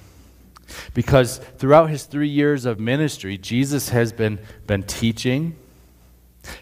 Because 0.94 1.38
throughout 1.58 1.90
his 1.90 2.04
three 2.04 2.28
years 2.28 2.64
of 2.64 2.80
ministry, 2.80 3.36
Jesus 3.36 3.90
has 3.90 4.12
been, 4.12 4.38
been 4.66 4.82
teaching, 4.82 5.56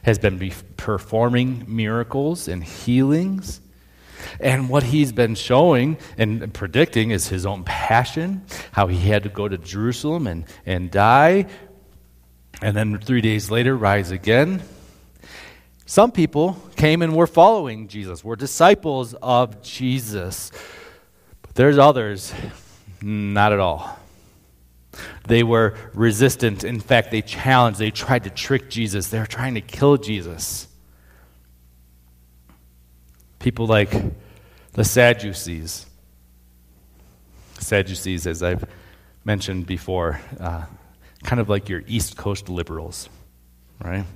has 0.03 0.19
been 0.19 0.39
be 0.39 0.53
performing 0.77 1.65
miracles 1.69 2.49
and 2.49 2.63
healings. 2.63 3.61
And 4.41 4.69
what 4.69 4.83
he's 4.83 5.13
been 5.13 5.35
showing 5.35 5.99
and 6.17 6.53
predicting 6.55 7.11
is 7.11 7.29
his 7.29 7.45
own 7.45 7.65
passion, 7.65 8.45
how 8.73 8.87
he 8.87 8.99
had 8.99 9.25
to 9.25 9.29
go 9.29 9.49
to 9.49 9.59
Jerusalem 9.59 10.27
and, 10.27 10.45
and 10.65 10.91
die, 10.91 11.47
and 12.61 12.77
then 12.77 12.99
three 12.99 13.21
days 13.21 13.51
later 13.51 13.77
rise 13.77 14.11
again. 14.11 14.63
Some 15.93 16.11
people 16.11 16.57
came 16.75 17.03
and 17.03 17.15
were 17.15 17.27
following 17.27 17.87
Jesus, 17.87 18.25
were 18.25 18.35
disciples 18.35 19.13
of 19.13 19.61
Jesus. 19.61 20.51
But 21.43 21.55
there's 21.55 21.77
others, 21.77 22.33
not 23.03 23.53
at 23.53 23.61
all. 23.61 23.99
They 25.29 25.43
were 25.43 25.75
resistant. 25.93 26.65
In 26.65 26.81
fact, 26.81 27.11
they 27.11 27.21
challenged, 27.21 27.79
they 27.79 27.91
tried 27.91 28.25
to 28.25 28.31
trick 28.31 28.71
Jesus, 28.71 29.09
they 29.09 29.19
were 29.19 29.27
trying 29.27 29.53
to 29.57 29.61
kill 29.61 29.99
Jesus. 29.99 30.67
People 33.39 33.67
like 33.67 33.95
the 34.73 34.85
Sadducees. 34.85 35.85
Sadducees, 37.61 38.27
as 38.27 38.43
I've 38.43 38.65
mentioned 39.27 39.67
before, 39.67 40.23
uh, 40.41 40.65
kind 41.23 41.39
of 41.39 41.51
like 41.51 41.69
your 41.69 41.83
East 41.87 42.17
Coast 42.17 42.49
liberals, 42.49 43.11
right? 43.85 44.07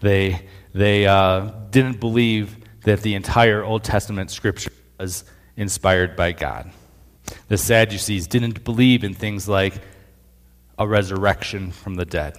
They 0.00 0.48
they 0.72 1.06
uh, 1.06 1.50
didn't 1.70 2.00
believe 2.00 2.56
that 2.84 3.02
the 3.02 3.14
entire 3.14 3.62
Old 3.62 3.84
Testament 3.84 4.30
scripture 4.30 4.72
was 4.98 5.24
inspired 5.56 6.16
by 6.16 6.32
God. 6.32 6.70
The 7.48 7.58
Sadducees 7.58 8.26
didn't 8.26 8.64
believe 8.64 9.04
in 9.04 9.14
things 9.14 9.48
like 9.48 9.74
a 10.78 10.86
resurrection 10.86 11.70
from 11.70 11.94
the 11.94 12.04
dead. 12.04 12.38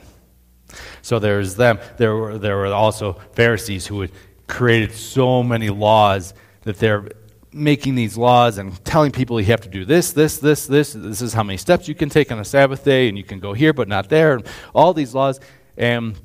So 1.01 1.19
there's 1.19 1.55
them. 1.55 1.79
There 1.97 2.15
were, 2.15 2.37
there 2.37 2.57
were 2.57 2.67
also 2.67 3.13
Pharisees 3.33 3.85
who 3.87 4.01
had 4.01 4.11
created 4.47 4.93
so 4.93 5.43
many 5.43 5.69
laws 5.69 6.33
that 6.63 6.79
they're 6.79 7.09
making 7.53 7.95
these 7.95 8.17
laws 8.17 8.57
and 8.57 8.83
telling 8.85 9.11
people 9.11 9.39
you 9.39 9.47
have 9.47 9.61
to 9.61 9.69
do 9.69 9.83
this, 9.83 10.13
this, 10.13 10.37
this, 10.37 10.65
this. 10.65 10.93
This 10.93 11.21
is 11.21 11.33
how 11.33 11.43
many 11.43 11.57
steps 11.57 11.87
you 11.87 11.95
can 11.95 12.09
take 12.09 12.31
on 12.31 12.39
a 12.39 12.45
Sabbath 12.45 12.83
day, 12.83 13.09
and 13.09 13.17
you 13.17 13.23
can 13.23 13.39
go 13.39 13.53
here 13.53 13.73
but 13.73 13.87
not 13.87 14.09
there, 14.09 14.35
and 14.35 14.47
all 14.73 14.93
these 14.93 15.13
laws. 15.13 15.39
And 15.77 16.15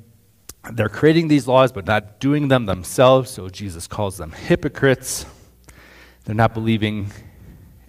they're 0.73 0.89
creating 0.89 1.27
these 1.27 1.47
laws 1.47 1.71
but 1.71 1.85
not 1.85 2.19
doing 2.19 2.47
them 2.47 2.65
themselves, 2.65 3.31
so 3.31 3.49
Jesus 3.49 3.87
calls 3.87 4.17
them 4.17 4.31
hypocrites. 4.31 5.25
They're 6.25 6.35
not 6.35 6.53
believing 6.53 7.11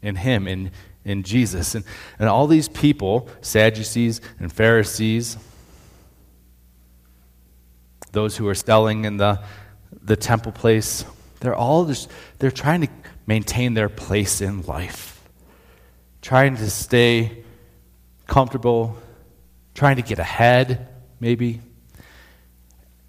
in 0.03 0.17
Him, 0.17 0.47
in, 0.47 0.71
in 1.05 1.23
Jesus. 1.23 1.75
And, 1.75 1.85
and 2.19 2.29
all 2.29 2.47
these 2.47 2.69
people, 2.69 3.29
Sadducees 3.41 4.21
and 4.39 4.53
Pharisees, 4.53 5.37
those 8.13 8.37
who 8.37 8.49
are 8.49 8.55
selling 8.55 9.05
in 9.05 9.17
the, 9.17 9.41
the 10.03 10.17
temple 10.17 10.53
place, 10.53 11.05
they're 11.41 11.55
all 11.55 11.85
just, 11.85 12.11
they're 12.39 12.51
trying 12.51 12.83
to 12.83 12.89
maintain 13.27 13.75
their 13.75 13.89
place 13.89 14.41
in 14.41 14.63
life, 14.63 15.29
trying 16.23 16.57
to 16.57 16.71
stay 16.71 17.45
comfortable, 18.27 18.97
trying 19.75 19.97
to 19.97 20.03
get 20.03 20.19
ahead, 20.19 20.89
maybe 21.21 21.61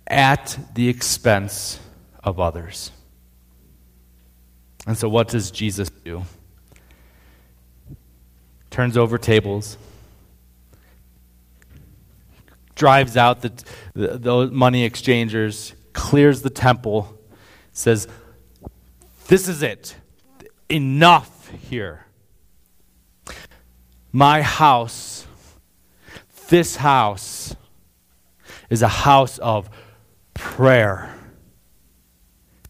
at 0.10 0.58
the 0.74 0.90
expense 0.90 1.80
of 2.24 2.40
others. 2.40 2.92
And 4.88 4.98
so, 4.98 5.08
what 5.08 5.28
does 5.28 5.52
Jesus 5.52 5.90
do? 5.90 6.24
Turns 8.70 8.98
over 8.98 9.18
tables, 9.18 9.78
drives 12.76 13.18
out 13.18 13.42
the, 13.42 13.52
the, 13.94 14.18
the 14.18 14.48
money 14.48 14.84
exchangers, 14.84 15.74
clears 15.94 16.42
the 16.42 16.50
temple, 16.50 17.18
says, 17.72 18.08
This 19.28 19.48
is 19.48 19.62
it. 19.62 19.96
Enough 20.70 21.50
here. 21.50 22.06
My 24.12 24.42
house, 24.42 25.28
this 26.48 26.78
house, 26.78 27.56
is 28.70 28.82
a 28.82 28.88
house 28.88 29.38
of 29.40 29.70
prayer, 30.40 31.14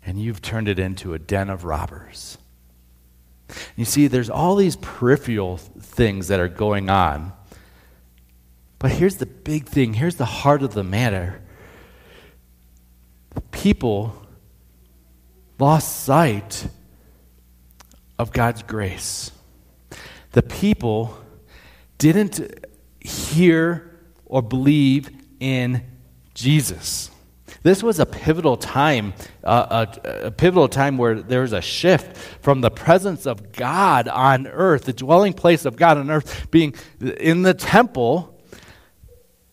and 0.04 0.20
you've 0.20 0.42
turned 0.42 0.68
it 0.68 0.80
into 0.80 1.14
a 1.14 1.20
den 1.20 1.50
of 1.50 1.64
robbers. 1.64 2.40
You 3.76 3.86
see, 3.86 4.08
there's 4.08 4.30
all 4.30 4.56
these 4.56 4.76
peripheral 4.76 5.58
things 5.58 6.30
that 6.30 6.40
are 6.40 6.48
going 6.48 6.90
on. 6.90 7.32
But 8.80 8.92
here's 8.92 9.18
the 9.18 9.26
big 9.26 9.66
thing 9.68 9.94
here's 9.94 10.16
the 10.16 10.26
heart 10.26 10.64
of 10.64 10.74
the 10.74 10.84
matter. 10.84 11.42
People 13.52 14.16
lost 15.60 16.06
sight 16.06 16.68
of 18.18 18.32
God's 18.34 18.64
grace. 18.64 19.32
The 20.32 20.42
people 20.42 21.18
didn't 21.98 22.66
hear 23.00 24.00
or 24.26 24.42
believe 24.42 25.10
in 25.40 25.84
Jesus. 26.34 27.12
This 27.62 27.84
was 27.84 28.00
a 28.00 28.06
pivotal 28.06 28.56
time, 28.56 29.14
uh, 29.44 29.86
a, 30.04 30.28
a, 30.28 30.32
pivotal 30.32 30.70
time 30.70 30.98
where 30.98 31.16
there 31.16 31.42
was 31.42 31.52
a 31.52 31.62
shift 31.62 32.16
from 32.42 32.62
the 32.62 32.72
presence 32.72 33.26
of 33.26 33.52
God 33.52 34.08
on 34.08 34.48
earth, 34.48 34.86
the 34.86 34.94
dwelling 34.94 35.34
place 35.34 35.66
of 35.66 35.76
God 35.76 35.98
on 35.98 36.10
earth, 36.10 36.50
being 36.52 36.74
in 37.02 37.42
the 37.42 37.54
temple, 37.54 38.40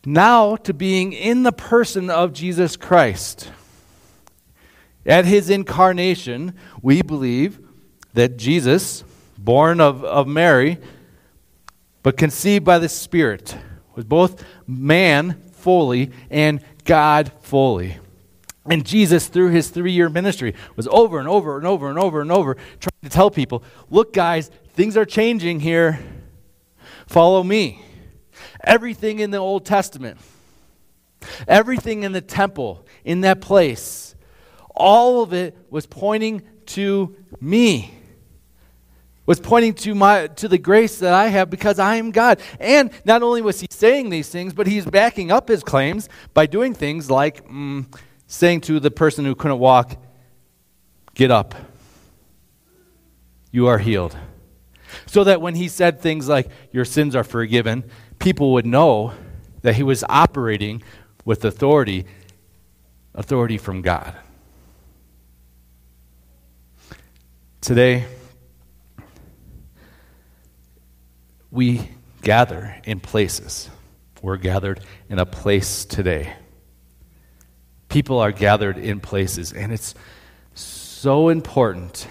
now 0.04 0.54
to 0.56 0.72
being 0.72 1.12
in 1.12 1.42
the 1.42 1.52
person 1.52 2.08
of 2.08 2.32
Jesus 2.32 2.76
Christ. 2.76 3.50
At 5.04 5.24
his 5.24 5.50
incarnation, 5.50 6.54
we 6.82 7.02
believe 7.02 7.58
that 8.14 8.36
Jesus, 8.36 9.02
born 9.36 9.80
of, 9.80 10.04
of 10.04 10.28
Mary, 10.28 10.78
but 12.04 12.16
conceived 12.16 12.64
by 12.64 12.78
the 12.78 12.88
Spirit, 12.88 13.56
was 13.96 14.04
both 14.04 14.44
man 14.66 15.42
fully 15.52 16.12
and 16.30 16.60
God 16.86 17.32
fully. 17.40 17.98
And 18.68 18.84
Jesus, 18.84 19.28
through 19.28 19.50
his 19.50 19.68
three 19.68 19.92
year 19.92 20.08
ministry, 20.08 20.54
was 20.74 20.88
over 20.88 21.18
and 21.18 21.28
over 21.28 21.56
and 21.56 21.66
over 21.66 21.88
and 21.88 21.98
over 21.98 22.20
and 22.20 22.32
over 22.32 22.54
trying 22.54 23.02
to 23.02 23.08
tell 23.08 23.30
people 23.30 23.62
look, 23.90 24.12
guys, 24.12 24.50
things 24.72 24.96
are 24.96 25.04
changing 25.04 25.60
here. 25.60 26.00
Follow 27.06 27.42
me. 27.42 27.82
Everything 28.64 29.20
in 29.20 29.30
the 29.30 29.38
Old 29.38 29.64
Testament, 29.64 30.18
everything 31.46 32.02
in 32.02 32.12
the 32.12 32.20
temple, 32.20 32.86
in 33.04 33.20
that 33.20 33.40
place, 33.40 34.14
all 34.74 35.22
of 35.22 35.32
it 35.32 35.56
was 35.70 35.86
pointing 35.86 36.42
to 36.66 37.16
me 37.40 37.95
was 39.26 39.40
pointing 39.40 39.74
to 39.74 39.94
my 39.94 40.28
to 40.28 40.48
the 40.48 40.58
grace 40.58 41.00
that 41.00 41.12
I 41.12 41.28
have 41.28 41.50
because 41.50 41.78
I 41.78 41.96
am 41.96 42.12
God. 42.12 42.40
And 42.58 42.90
not 43.04 43.22
only 43.22 43.42
was 43.42 43.60
he 43.60 43.66
saying 43.70 44.10
these 44.10 44.28
things, 44.28 44.54
but 44.54 44.66
he's 44.66 44.86
backing 44.86 45.30
up 45.30 45.48
his 45.48 45.62
claims 45.62 46.08
by 46.32 46.46
doing 46.46 46.72
things 46.72 47.10
like 47.10 47.46
mm, 47.48 47.84
saying 48.26 48.62
to 48.62 48.80
the 48.80 48.90
person 48.90 49.24
who 49.24 49.34
couldn't 49.34 49.58
walk, 49.58 50.00
Get 51.14 51.30
up. 51.30 51.54
You 53.50 53.66
are 53.68 53.78
healed. 53.78 54.16
So 55.06 55.24
that 55.24 55.40
when 55.40 55.54
he 55.54 55.68
said 55.68 56.00
things 56.00 56.28
like, 56.28 56.48
Your 56.72 56.84
sins 56.84 57.16
are 57.16 57.24
forgiven, 57.24 57.84
people 58.18 58.52
would 58.52 58.66
know 58.66 59.12
that 59.62 59.74
he 59.74 59.82
was 59.82 60.04
operating 60.08 60.82
with 61.24 61.44
authority, 61.44 62.06
authority 63.14 63.58
from 63.58 63.82
God. 63.82 64.14
Today, 67.60 68.04
we 71.50 71.90
gather 72.22 72.76
in 72.84 73.00
places. 73.00 73.70
We're 74.22 74.36
gathered 74.36 74.80
in 75.08 75.18
a 75.18 75.26
place 75.26 75.84
today. 75.84 76.34
People 77.88 78.18
are 78.18 78.32
gathered 78.32 78.78
in 78.78 79.00
places, 79.00 79.52
and 79.52 79.72
it's 79.72 79.94
so 80.54 81.28
important 81.28 82.08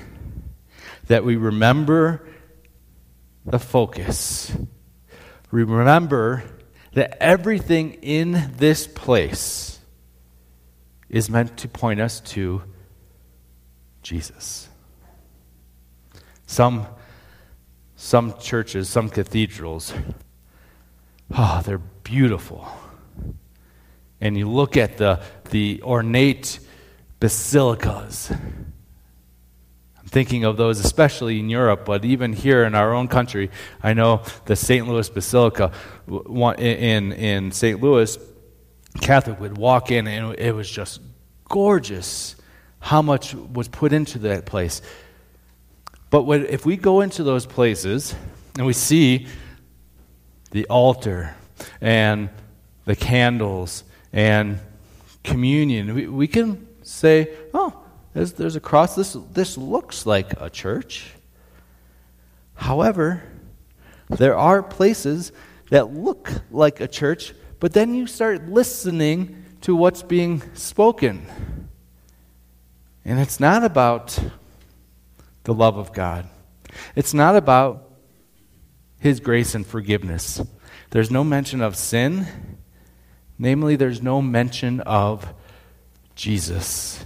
that 1.07 1.25
we 1.25 1.35
remember 1.35 2.27
the 3.45 3.59
focus. 3.59 4.51
Remember 5.51 6.43
that 6.93 7.21
everything 7.21 7.93
in 8.01 8.51
this 8.57 8.87
place 8.87 9.79
is 11.09 11.29
meant 11.29 11.57
to 11.57 11.67
point 11.67 11.99
us 11.99 12.19
to 12.21 12.63
Jesus. 14.01 14.69
Some, 16.47 16.87
some 18.05 18.37
churches, 18.37 18.87
some 18.87 19.09
cathedrals, 19.09 19.91
oh, 21.35 21.61
they're 21.65 21.79
beautiful. 21.79 22.67
And 24.21 24.37
you 24.37 24.47
look 24.47 24.77
at 24.77 24.97
the, 24.97 25.21
the 25.49 25.81
ornate 25.81 26.59
basilicas. 27.19 28.29
I'm 28.29 30.05
thinking 30.05 30.43
of 30.43 30.55
those, 30.55 30.79
especially 30.79 31.39
in 31.39 31.49
Europe, 31.49 31.83
but 31.83 32.05
even 32.05 32.31
here 32.31 32.63
in 32.63 32.75
our 32.75 32.93
own 32.93 33.07
country. 33.07 33.49
I 33.81 33.93
know 33.93 34.21
the 34.45 34.55
St. 34.55 34.87
Louis 34.87 35.09
Basilica 35.09 35.71
in, 36.07 37.11
in 37.11 37.51
St. 37.51 37.81
Louis, 37.81 38.19
Catholic 39.01 39.39
would 39.39 39.57
walk 39.57 39.89
in 39.89 40.05
and 40.07 40.35
it 40.37 40.53
was 40.53 40.69
just 40.69 41.01
gorgeous 41.49 42.35
how 42.79 43.01
much 43.01 43.33
was 43.33 43.67
put 43.67 43.93
into 43.93 44.19
that 44.19 44.45
place. 44.45 44.83
But 46.15 46.23
when, 46.23 46.45
if 46.45 46.65
we 46.65 46.77
go 46.77 47.01
into 47.01 47.23
those 47.23 47.45
places 47.45 48.15
and 48.57 48.65
we 48.65 48.71
see 48.71 49.27
the 50.51 50.65
altar 50.67 51.35
and 51.81 52.29
the 52.85 52.95
candles 52.95 53.83
and 54.13 54.59
communion, 55.25 55.93
we, 55.93 56.07
we 56.07 56.27
can 56.29 56.69
say, 56.83 57.35
oh, 57.53 57.83
there's, 58.13 58.31
there's 58.31 58.55
a 58.55 58.61
cross. 58.61 58.95
This, 58.95 59.17
this 59.33 59.57
looks 59.57 60.05
like 60.05 60.39
a 60.39 60.49
church. 60.49 61.11
However, 62.53 63.21
there 64.07 64.37
are 64.37 64.63
places 64.63 65.33
that 65.69 65.93
look 65.93 66.31
like 66.49 66.79
a 66.79 66.87
church, 66.87 67.33
but 67.59 67.73
then 67.73 67.93
you 67.93 68.07
start 68.07 68.47
listening 68.47 69.43
to 69.59 69.75
what's 69.75 70.01
being 70.01 70.41
spoken. 70.53 71.25
And 73.03 73.19
it's 73.19 73.41
not 73.41 73.65
about 73.65 74.17
the 75.45 75.53
love 75.53 75.77
of 75.77 75.93
God. 75.93 76.27
It's 76.95 77.13
not 77.13 77.35
about 77.35 77.89
His 78.99 79.19
grace 79.19 79.55
and 79.55 79.65
forgiveness. 79.65 80.41
There's 80.89 81.09
no 81.09 81.23
mention 81.23 81.61
of 81.61 81.75
sin, 81.75 82.27
namely, 83.39 83.75
there's 83.75 84.01
no 84.01 84.21
mention 84.21 84.81
of 84.81 85.33
Jesus. 86.15 87.03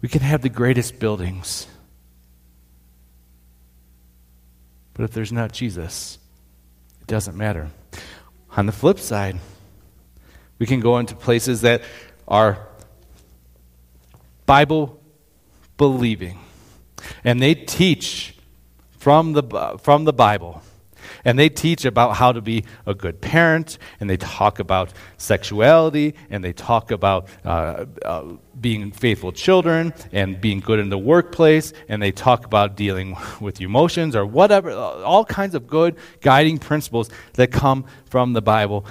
We 0.00 0.08
can 0.08 0.22
have 0.22 0.42
the 0.42 0.48
greatest 0.48 0.98
buildings, 0.98 1.66
but 4.94 5.04
if 5.04 5.10
there's 5.10 5.32
not 5.32 5.52
Jesus, 5.52 6.18
it 7.00 7.06
doesn't 7.06 7.36
matter. 7.36 7.70
On 8.56 8.66
the 8.66 8.72
flip 8.72 8.98
side, 8.98 9.38
we 10.58 10.66
can 10.66 10.80
go 10.80 10.98
into 10.98 11.14
places 11.14 11.62
that 11.62 11.82
are 12.28 12.66
Bible 14.46 15.00
believing. 15.76 16.38
And 17.24 17.40
they 17.40 17.54
teach 17.54 18.34
from 18.98 19.32
the, 19.32 19.78
from 19.82 20.04
the 20.04 20.12
Bible. 20.12 20.62
And 21.24 21.38
they 21.38 21.48
teach 21.48 21.84
about 21.84 22.16
how 22.16 22.32
to 22.32 22.40
be 22.40 22.64
a 22.86 22.94
good 22.94 23.20
parent, 23.20 23.78
and 24.00 24.08
they 24.10 24.16
talk 24.16 24.58
about 24.58 24.92
sexuality, 25.18 26.14
and 26.30 26.42
they 26.42 26.52
talk 26.52 26.90
about 26.90 27.28
uh, 27.44 27.86
uh, 28.04 28.24
being 28.60 28.90
faithful 28.90 29.32
children, 29.32 29.94
and 30.12 30.40
being 30.40 30.60
good 30.60 30.78
in 30.78 30.88
the 30.88 30.98
workplace, 30.98 31.72
and 31.88 32.02
they 32.02 32.12
talk 32.12 32.44
about 32.44 32.76
dealing 32.76 33.16
with 33.40 33.60
emotions 33.60 34.16
or 34.16 34.26
whatever, 34.26 34.70
all 34.70 35.24
kinds 35.24 35.54
of 35.54 35.66
good 35.66 35.96
guiding 36.20 36.58
principles 36.58 37.10
that 37.34 37.52
come 37.52 37.84
from 38.06 38.32
the 38.32 38.42
Bible. 38.42 38.84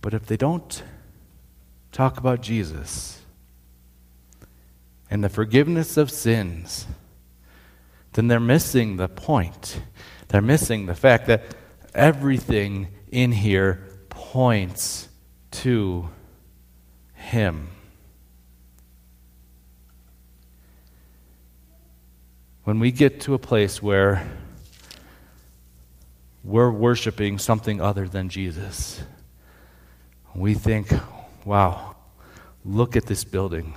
But 0.00 0.14
if 0.14 0.26
they 0.26 0.36
don't 0.36 0.82
talk 1.92 2.18
about 2.18 2.40
Jesus 2.40 3.20
and 5.10 5.24
the 5.24 5.28
forgiveness 5.28 5.96
of 5.96 6.10
sins, 6.10 6.86
then 8.12 8.28
they're 8.28 8.40
missing 8.40 8.96
the 8.96 9.08
point. 9.08 9.80
They're 10.28 10.42
missing 10.42 10.86
the 10.86 10.94
fact 10.94 11.26
that 11.26 11.42
everything 11.94 12.88
in 13.10 13.32
here 13.32 13.82
points 14.10 15.08
to 15.50 16.08
Him. 17.14 17.68
When 22.64 22.80
we 22.80 22.92
get 22.92 23.22
to 23.22 23.32
a 23.32 23.38
place 23.38 23.82
where 23.82 24.28
we're 26.44 26.70
worshiping 26.70 27.38
something 27.38 27.80
other 27.80 28.06
than 28.06 28.28
Jesus, 28.28 29.02
we 30.34 30.52
think, 30.54 30.92
wow, 31.44 31.96
look 32.64 32.96
at 32.96 33.06
this 33.06 33.24
building. 33.24 33.74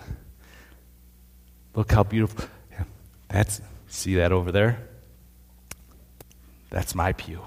Look 1.76 1.91
how 1.91 2.04
beautiful. 2.04 2.45
That's 3.30 3.62
see 3.88 4.15
that 4.15 4.32
over 4.32 4.52
there? 4.52 4.80
That's 6.69 6.95
my 6.95 7.13
pew. 7.13 7.41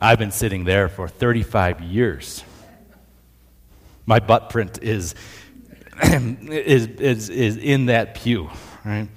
I've 0.00 0.18
been 0.18 0.32
sitting 0.32 0.64
there 0.64 0.88
for 0.88 1.08
35 1.08 1.80
years. 1.80 2.44
My 4.04 4.18
butt 4.18 4.50
print 4.50 4.82
is 4.82 5.14
is, 6.02 6.86
is, 6.86 7.28
is 7.28 7.56
in 7.56 7.86
that 7.86 8.14
pew, 8.14 8.50
right? 8.84 9.08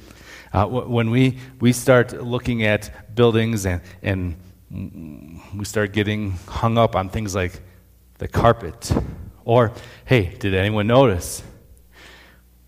Uh, 0.53 0.65
when 0.67 1.09
we, 1.09 1.37
we 1.59 1.73
start 1.73 2.13
looking 2.23 2.63
at 2.63 3.15
buildings 3.15 3.65
and, 3.65 3.81
and 4.01 4.35
we 5.55 5.65
start 5.65 5.91
getting 5.91 6.31
hung 6.47 6.77
up 6.77 6.95
on 6.95 7.09
things 7.09 7.35
like 7.35 7.61
the 8.19 8.27
carpet 8.27 8.91
or, 9.45 9.71
hey, 10.05 10.36
did 10.39 10.53
anyone 10.53 10.88
notice? 10.88 11.43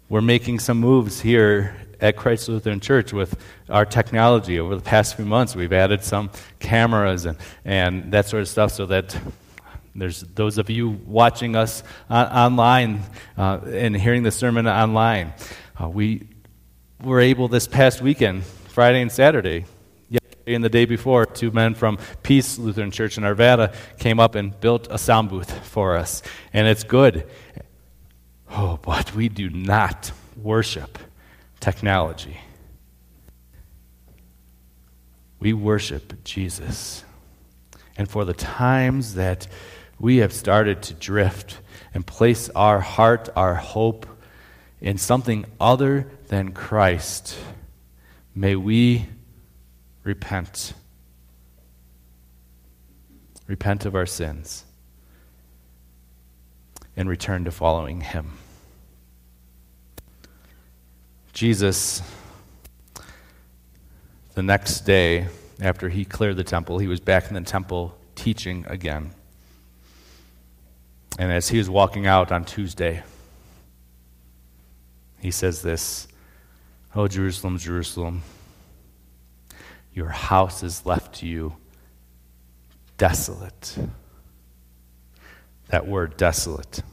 We're 0.08 0.22
making 0.22 0.60
some 0.60 0.78
moves 0.78 1.20
here 1.20 1.76
at 2.00 2.16
Christ 2.16 2.48
Lutheran 2.48 2.80
Church 2.80 3.12
with 3.12 3.38
our 3.68 3.86
technology 3.86 4.60
over 4.60 4.76
the 4.76 4.82
past 4.82 5.16
few 5.16 5.26
months. 5.26 5.56
We've 5.56 5.74
added 5.74 6.04
some 6.04 6.30
cameras 6.60 7.26
and, 7.26 7.38
and 7.66 8.12
that 8.14 8.28
sort 8.28 8.42
of 8.42 8.48
stuff 8.48 8.72
so 8.72 8.86
that 8.86 9.18
there's 9.96 10.22
those 10.22 10.60
of 10.60 10.70
you 10.70 10.90
watching 10.90 11.56
us 11.56 11.82
on, 12.10 12.28
online 12.28 13.02
uh, 13.36 13.60
and 13.66 13.98
hearing 13.98 14.22
the 14.22 14.32
sermon 14.32 14.68
online. 14.68 15.34
Uh, 15.82 15.90
we 15.90 16.28
were 17.04 17.20
able 17.20 17.48
this 17.48 17.68
past 17.68 18.02
weekend, 18.02 18.44
Friday 18.44 19.02
and 19.02 19.12
Saturday, 19.12 19.66
and 20.56 20.64
the 20.64 20.70
day 20.70 20.86
before, 20.86 21.26
two 21.26 21.52
men 21.52 21.76
from 21.76 21.98
Peace 22.24 22.58
Lutheran 22.58 22.92
Church 22.92 23.18
in 23.18 23.24
Arvada 23.24 23.76
came 24.00 24.20
up 24.20 24.36
and 24.36 24.58
built 24.60 24.88
a 24.90 24.98
sound 24.98 25.30
booth 25.30 25.68
for 25.68 25.98
us. 25.98 26.22
And 26.54 26.68
it's 26.68 26.84
good. 26.84 27.28
Oh, 28.50 28.80
but 28.82 29.14
we 29.14 29.28
do 29.28 29.50
not 29.50 30.12
worship 30.36 30.98
technology. 31.60 32.40
We 35.40 35.54
worship 35.54 36.24
Jesus. 36.24 37.04
And 37.98 38.10
for 38.10 38.26
the 38.26 38.34
times 38.34 39.16
that 39.16 39.48
we 40.00 40.18
have 40.18 40.32
started 40.32 40.82
to 40.84 40.94
drift 40.94 41.60
and 41.94 42.06
place 42.06 42.50
our 42.50 42.80
heart, 42.80 43.30
our 43.36 43.56
hope 43.56 44.06
in 44.80 44.98
something 44.98 45.46
other 45.60 46.10
than 46.28 46.54
Christ, 46.54 47.38
may 48.34 48.56
we 48.56 49.08
repent. 50.08 50.74
Repent 53.46 53.86
of 53.86 53.94
our 53.94 54.06
sins 54.06 54.64
and 56.96 57.10
return 57.10 57.44
to 57.44 57.52
following 57.52 58.00
Him. 58.00 58.38
Jesus, 61.34 62.02
the 64.34 64.42
next 64.42 64.82
day 64.82 65.28
after 65.60 65.90
he 65.90 66.06
cleared 66.06 66.38
the 66.38 66.44
temple, 66.44 66.80
he 66.80 66.88
was 66.88 67.00
back 67.00 67.28
in 67.28 67.34
the 67.34 67.42
temple 67.42 67.96
teaching 68.16 68.66
again. 68.68 69.12
And 71.20 71.32
as 71.32 71.50
he 71.50 71.58
was 71.58 71.70
walking 71.70 72.08
out 72.08 72.32
on 72.32 72.46
Tuesday, 72.46 73.04
he 75.20 75.32
says 75.32 75.62
this 75.62 76.08
Oh, 76.96 77.08
Jerusalem, 77.08 77.58
Jerusalem, 77.58 78.24
your 79.98 80.10
house 80.10 80.62
is 80.62 80.86
left 80.86 81.16
to 81.16 81.26
you 81.26 81.56
desolate. 83.00 83.76
That 85.70 85.88
word, 85.88 86.18
desolate, 86.18 86.84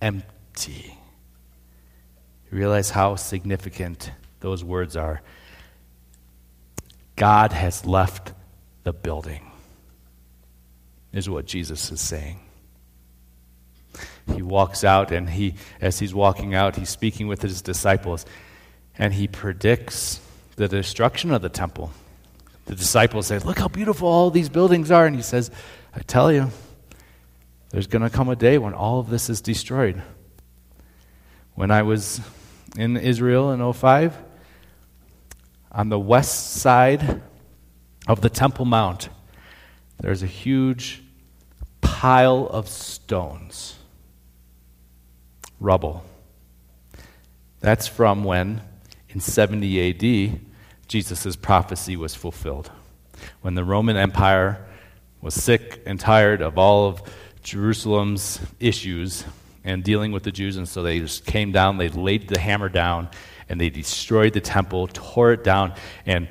empty. 0.00 0.96
You 2.50 2.58
realize 2.58 2.88
how 2.88 3.16
significant 3.16 4.10
those 4.40 4.64
words 4.64 4.96
are. 4.96 5.20
God 7.14 7.52
has 7.52 7.84
left 7.84 8.32
the 8.84 8.94
building, 8.94 9.50
is 11.12 11.28
what 11.28 11.44
Jesus 11.44 11.92
is 11.92 12.00
saying. 12.00 12.40
He 14.34 14.40
walks 14.40 14.82
out, 14.82 15.12
and 15.12 15.28
he, 15.28 15.56
as 15.78 15.98
he's 15.98 16.14
walking 16.14 16.54
out, 16.54 16.76
he's 16.76 16.88
speaking 16.88 17.28
with 17.28 17.42
his 17.42 17.60
disciples, 17.60 18.24
and 18.96 19.12
he 19.12 19.28
predicts 19.28 20.20
the 20.56 20.68
destruction 20.68 21.32
of 21.32 21.42
the 21.42 21.50
temple. 21.50 21.92
The 22.70 22.76
disciples 22.76 23.26
say, 23.26 23.40
Look 23.40 23.58
how 23.58 23.66
beautiful 23.66 24.06
all 24.06 24.30
these 24.30 24.48
buildings 24.48 24.92
are. 24.92 25.04
And 25.04 25.16
he 25.16 25.22
says, 25.22 25.50
I 25.92 25.98
tell 26.02 26.30
you, 26.30 26.52
there's 27.70 27.88
going 27.88 28.02
to 28.02 28.10
come 28.10 28.28
a 28.28 28.36
day 28.36 28.58
when 28.58 28.74
all 28.74 29.00
of 29.00 29.10
this 29.10 29.28
is 29.28 29.40
destroyed. 29.40 30.00
When 31.56 31.72
I 31.72 31.82
was 31.82 32.20
in 32.76 32.96
Israel 32.96 33.50
in 33.50 33.72
05, 33.72 34.16
on 35.72 35.88
the 35.88 35.98
west 35.98 36.58
side 36.58 37.20
of 38.06 38.20
the 38.20 38.30
Temple 38.30 38.66
Mount, 38.66 39.08
there's 39.98 40.22
a 40.22 40.28
huge 40.28 41.02
pile 41.80 42.46
of 42.46 42.68
stones, 42.68 43.80
rubble. 45.58 46.04
That's 47.58 47.88
from 47.88 48.22
when, 48.22 48.60
in 49.08 49.18
70 49.18 49.90
AD, 50.36 50.40
Jesus' 50.90 51.36
prophecy 51.36 51.96
was 51.96 52.16
fulfilled. 52.16 52.68
When 53.42 53.54
the 53.54 53.62
Roman 53.62 53.96
Empire 53.96 54.66
was 55.20 55.34
sick 55.34 55.80
and 55.86 56.00
tired 56.00 56.42
of 56.42 56.58
all 56.58 56.88
of 56.88 57.00
Jerusalem's 57.44 58.40
issues 58.58 59.24
and 59.62 59.84
dealing 59.84 60.10
with 60.10 60.24
the 60.24 60.32
Jews, 60.32 60.56
and 60.56 60.68
so 60.68 60.82
they 60.82 60.98
just 60.98 61.24
came 61.24 61.52
down, 61.52 61.78
they 61.78 61.90
laid 61.90 62.26
the 62.26 62.40
hammer 62.40 62.68
down, 62.68 63.08
and 63.48 63.60
they 63.60 63.70
destroyed 63.70 64.32
the 64.32 64.40
temple, 64.40 64.88
tore 64.88 65.30
it 65.30 65.44
down, 65.44 65.74
and 66.06 66.26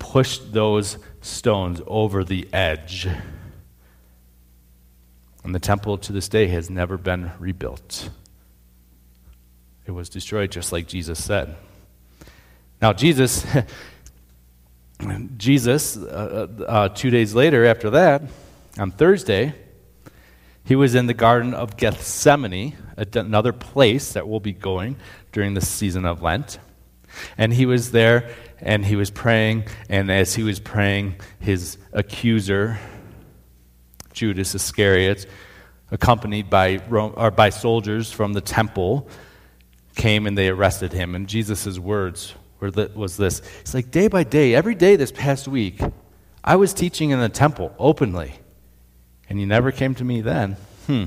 pushed 0.00 0.52
those 0.52 0.98
stones 1.20 1.80
over 1.86 2.24
the 2.24 2.48
edge. 2.52 3.06
And 5.44 5.54
the 5.54 5.60
temple 5.60 5.98
to 5.98 6.12
this 6.12 6.28
day 6.28 6.48
has 6.48 6.68
never 6.68 6.98
been 6.98 7.30
rebuilt. 7.38 8.10
It 9.86 9.92
was 9.92 10.08
destroyed 10.08 10.50
just 10.50 10.72
like 10.72 10.88
Jesus 10.88 11.22
said. 11.22 11.54
Now, 12.82 12.92
Jesus, 12.92 13.46
Jesus, 15.36 15.96
uh, 15.96 16.48
uh, 16.60 16.62
uh, 16.64 16.88
two 16.88 17.10
days 17.10 17.34
later 17.34 17.64
after 17.64 17.90
that, 17.90 18.22
on 18.78 18.90
Thursday, 18.90 19.54
he 20.64 20.76
was 20.76 20.94
in 20.94 21.06
the 21.06 21.14
Garden 21.14 21.54
of 21.54 21.76
Gethsemane, 21.76 22.76
another 22.96 23.52
place 23.52 24.12
that 24.12 24.28
we'll 24.28 24.40
be 24.40 24.52
going 24.52 24.96
during 25.32 25.54
the 25.54 25.60
season 25.60 26.04
of 26.04 26.22
Lent. 26.22 26.58
And 27.38 27.52
he 27.52 27.66
was 27.66 27.90
there 27.90 28.34
and 28.60 28.84
he 28.84 28.94
was 28.94 29.10
praying, 29.10 29.64
and 29.88 30.10
as 30.10 30.34
he 30.34 30.42
was 30.42 30.60
praying, 30.60 31.16
his 31.38 31.78
accuser, 31.92 32.78
Judas 34.12 34.54
Iscariot, 34.54 35.26
accompanied 35.90 36.50
by, 36.50 36.80
Rome, 36.88 37.14
or 37.16 37.30
by 37.30 37.50
soldiers 37.50 38.12
from 38.12 38.34
the 38.34 38.40
temple, 38.40 39.08
came 39.96 40.26
and 40.26 40.36
they 40.36 40.48
arrested 40.48 40.92
him. 40.92 41.14
And 41.14 41.26
Jesus' 41.26 41.78
words 41.78 42.34
was 42.60 43.16
this 43.16 43.42
It's 43.60 43.74
like, 43.74 43.90
day 43.90 44.08
by 44.08 44.24
day, 44.24 44.54
every 44.54 44.74
day 44.74 44.96
this 44.96 45.12
past 45.12 45.48
week, 45.48 45.80
I 46.44 46.56
was 46.56 46.72
teaching 46.72 47.10
in 47.10 47.20
the 47.20 47.28
temple 47.28 47.74
openly 47.78 48.34
and 49.28 49.40
you 49.40 49.46
never 49.46 49.72
came 49.72 49.94
to 49.94 50.04
me 50.04 50.20
then. 50.20 50.56
Hmm. 50.86 51.06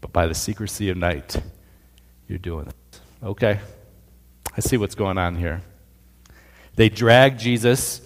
But 0.00 0.12
by 0.12 0.26
the 0.26 0.34
secrecy 0.34 0.90
of 0.90 0.96
night, 0.96 1.40
you're 2.28 2.38
doing 2.38 2.68
it. 2.68 3.00
Okay. 3.22 3.58
I 4.56 4.60
see 4.60 4.76
what's 4.76 4.94
going 4.94 5.18
on 5.18 5.36
here. 5.36 5.62
They 6.76 6.88
drag 6.88 7.38
Jesus 7.38 8.02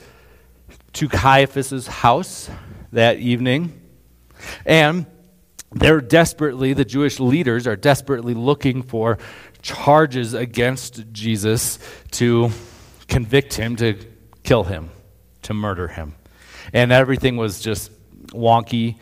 to 0.94 1.08
Caiaphas' 1.08 1.86
house 1.86 2.50
that 2.92 3.18
evening, 3.18 3.80
and 4.66 5.06
they're 5.74 6.00
desperately, 6.00 6.72
the 6.72 6.84
Jewish 6.84 7.20
leaders 7.20 7.66
are 7.66 7.76
desperately 7.76 8.34
looking 8.34 8.82
for 8.82 9.18
charges 9.62 10.34
against 10.34 11.12
Jesus 11.12 11.78
to 12.12 12.50
convict 13.08 13.54
him, 13.54 13.76
to 13.76 13.96
kill 14.42 14.64
him, 14.64 14.90
to 15.42 15.54
murder 15.54 15.88
him 15.88 16.14
and 16.72 16.92
everything 16.92 17.36
was 17.36 17.60
just 17.60 17.90
wonky, 18.28 18.96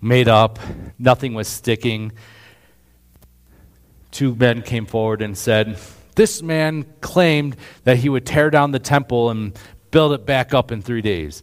made 0.00 0.28
up, 0.28 0.58
nothing 0.98 1.34
was 1.34 1.48
sticking. 1.48 2.12
Two 4.10 4.34
men 4.34 4.62
came 4.62 4.86
forward 4.86 5.22
and 5.22 5.36
said, 5.36 5.78
This 6.14 6.42
man 6.42 6.84
claimed 7.00 7.56
that 7.84 7.98
he 7.98 8.08
would 8.08 8.26
tear 8.26 8.50
down 8.50 8.70
the 8.70 8.78
temple 8.78 9.30
and 9.30 9.58
build 9.90 10.12
it 10.12 10.26
back 10.26 10.54
up 10.54 10.70
in 10.70 10.82
three 10.82 11.02
days. 11.02 11.42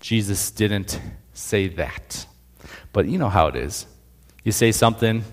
Jesus 0.00 0.50
didn't 0.50 1.00
say 1.34 1.68
that. 1.68 2.26
But 2.92 3.06
you 3.06 3.18
know 3.18 3.28
how 3.28 3.46
it 3.46 3.56
is. 3.56 3.86
You 4.44 4.52
say 4.52 4.72
something, 4.72 5.24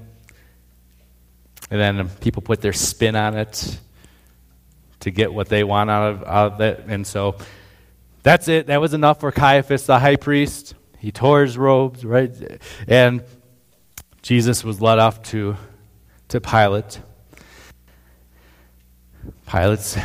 and 1.72 1.82
then 1.82 2.10
people 2.22 2.42
put 2.42 2.62
their 2.62 2.74
spin 2.74 3.16
on 3.16 3.36
it 3.36 3.80
to 5.02 5.12
get 5.12 5.34
what 5.34 5.50
they 5.50 5.64
want 5.64 5.90
out 5.90 6.12
of, 6.12 6.24
out 6.24 6.54
of 6.54 6.62
it. 6.62 6.84
And 6.88 7.06
so 7.06 7.38
that's 8.24 8.48
it. 8.48 8.68
That 8.68 8.82
was 8.82 8.94
enough 8.94 9.20
for 9.20 9.32
Caiaphas, 9.32 9.86
the 9.86 10.00
high 10.00 10.16
priest. 10.16 10.76
He 11.00 11.12
tore 11.12 11.44
his 11.44 11.58
robes, 11.58 12.04
right? 12.04 12.32
And 12.88 13.24
Jesus 14.22 14.64
was 14.64 14.82
led 14.82 15.00
off 15.00 15.24
to, 15.24 15.56
to 16.30 16.42
Pilate. 16.42 17.00
Pilate 19.50 19.98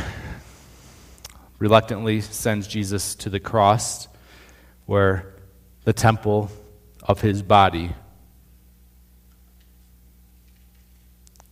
reluctantly 1.59 2.21
sends 2.21 2.67
Jesus 2.67 3.15
to 3.15 3.29
the 3.29 3.39
cross 3.39 4.07
where 4.85 5.33
the 5.85 5.93
temple 5.93 6.51
of 7.03 7.21
his 7.21 7.43
body 7.43 7.93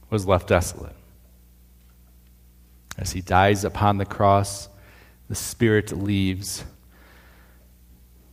was 0.10 0.26
left 0.26 0.48
desolate. 0.48 0.96
As 2.98 3.12
he 3.12 3.22
dies 3.22 3.64
upon 3.64 3.98
the 3.98 4.06
cross, 4.06 4.70
the 5.30 5.36
spirit 5.36 5.92
leaves. 5.92 6.64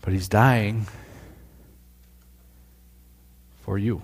But 0.01 0.13
he's 0.13 0.29
dying 0.29 0.87
for 3.63 3.79
you, 3.79 4.03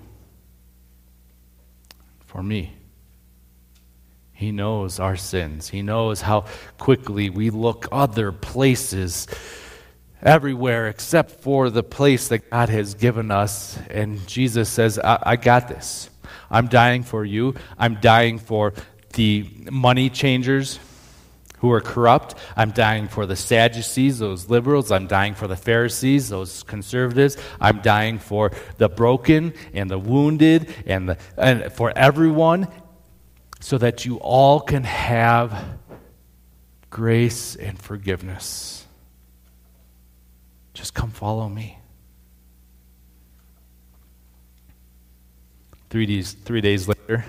for 2.27 2.43
me. 2.43 2.75
He 4.33 4.53
knows 4.53 5.01
our 5.01 5.17
sins. 5.17 5.69
He 5.69 5.81
knows 5.81 6.21
how 6.21 6.45
quickly 6.79 7.31
we 7.31 7.51
look 7.51 7.87
other 7.91 8.31
places, 8.33 9.27
everywhere 10.25 10.89
except 10.89 11.43
for 11.43 11.71
the 11.71 11.83
place 11.83 12.29
that 12.29 12.51
God 12.51 12.69
has 12.71 12.95
given 12.95 13.31
us. 13.31 13.79
And 13.91 14.27
Jesus 14.27 14.69
says, 14.69 14.99
I, 14.99 15.19
I 15.23 15.37
got 15.37 15.69
this. 15.69 16.11
I'm 16.51 16.69
dying 16.69 17.03
for 17.03 17.25
you. 17.25 17.55
I'm 17.79 18.01
dying 18.01 18.39
for 18.39 18.73
the 19.15 19.49
money 19.71 20.11
changers 20.11 20.79
who 21.59 21.71
are 21.73 21.81
corrupt. 21.81 22.35
I'm 22.57 22.73
dying 22.73 23.09
for 23.09 23.27
the 23.27 23.37
Sadducees, 23.37 24.19
those 24.19 24.51
liberals. 24.51 24.93
I'm 24.93 25.07
dying 25.07 25.35
for 25.35 25.49
the 25.49 25.57
Pharisees, 25.57 26.29
those 26.29 26.63
conservatives. 26.63 27.37
I'm 27.61 27.81
dying 27.81 28.19
for 28.19 28.53
the 28.77 28.89
broken 28.89 29.55
and 29.73 29.91
the 29.91 29.99
wounded 29.99 30.75
and, 30.87 31.09
the, 31.09 31.19
and 31.39 31.73
for 31.73 31.93
everyone 31.97 32.69
so 33.61 33.79
that 33.79 34.05
you 34.05 34.17
all 34.19 34.61
can 34.61 34.85
have 34.85 35.79
grace 36.91 37.57
and 37.57 37.79
forgiveness. 37.79 38.84
Just 40.75 40.93
come 40.93 41.11
follow 41.11 41.49
me. 41.49 41.79
Three 45.89 46.07
days, 46.07 46.33
three 46.33 46.61
days 46.61 46.89
later, 46.89 47.25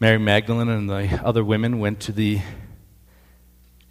Mary 0.00 0.18
Magdalene 0.18 0.68
and 0.68 0.90
the 0.90 1.20
other 1.24 1.44
women 1.44 1.78
went 1.78 2.00
to 2.00 2.12
the 2.12 2.40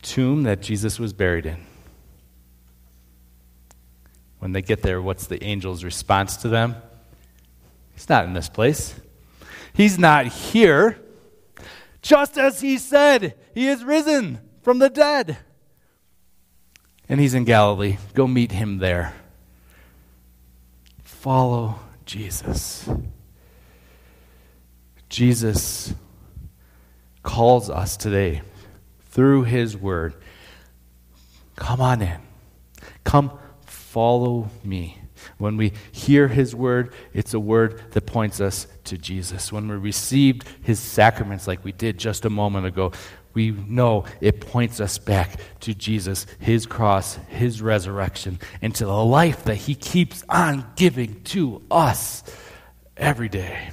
tomb 0.02 0.44
that 0.44 0.62
Jesus 0.62 1.00
was 1.00 1.14
buried 1.14 1.46
in. 1.46 1.66
When 4.40 4.52
they 4.52 4.62
get 4.62 4.82
there, 4.82 5.02
what's 5.02 5.28
the 5.28 5.42
angel's 5.42 5.84
response 5.84 6.38
to 6.38 6.50
them? 6.50 6.76
He's 7.94 8.10
not 8.10 8.26
in 8.26 8.34
this 8.34 8.50
place. 8.50 8.96
He's 9.74 9.98
not 9.98 10.26
here. 10.28 11.00
Just 12.02 12.38
as 12.38 12.62
he 12.62 12.78
said, 12.78 13.36
he 13.54 13.68
is 13.68 13.84
risen 13.84 14.40
from 14.62 14.80
the 14.80 14.90
dead. 14.90 15.38
And 17.10 17.19
he's 17.19 17.34
in 17.34 17.43
Galilee. 17.43 17.98
Go 18.13 18.28
meet 18.28 18.52
him 18.52 18.78
there. 18.78 19.13
follow 21.04 21.76
Jesus. 22.06 22.88
Jesus 25.10 25.93
calls 27.24 27.69
us 27.69 27.98
today 27.98 28.41
through 29.10 29.43
his 29.43 29.76
word. 29.76 30.13
Come 31.56 31.82
on 31.82 32.02
in. 32.02 32.22
Come 33.04 33.38
follow 33.65 34.50
me. 34.63 34.98
When 35.38 35.58
we 35.58 35.74
hear 35.91 36.28
his 36.28 36.56
word, 36.56 36.93
it's 37.13 37.34
a 37.34 37.39
word 37.39 37.84
that 37.91 38.06
points 38.06 38.39
us 38.39 38.67
to 38.86 38.98
Jesus. 38.98 39.52
When 39.52 39.67
we 39.67 39.76
received 39.76 40.48
his 40.62 40.80
sacraments, 40.80 41.48
like 41.48 41.65
we 41.65 41.72
did 41.72 41.98
just 41.98 42.24
a 42.24 42.30
moment 42.30 42.65
ago, 42.65 42.91
we 43.34 43.52
know 43.52 44.06
it 44.22 44.42
points 44.42 44.80
us 44.80 44.98
back 44.98 45.39
to 45.62 45.74
Jesus, 45.74 46.26
his 46.39 46.65
cross, 46.65 47.15
his 47.28 47.62
resurrection, 47.62 48.39
and 48.62 48.74
to 48.76 48.86
the 48.86 49.04
life 49.04 49.44
that 49.44 49.56
he 49.56 49.76
keeps 49.76 50.24
on 50.30 50.65
giving 50.76 51.22
to 51.26 51.62
us 51.70 52.24
every 52.98 53.30
day. 53.30 53.70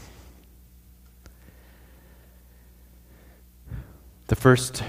The 4.29 4.37
first 4.37 4.83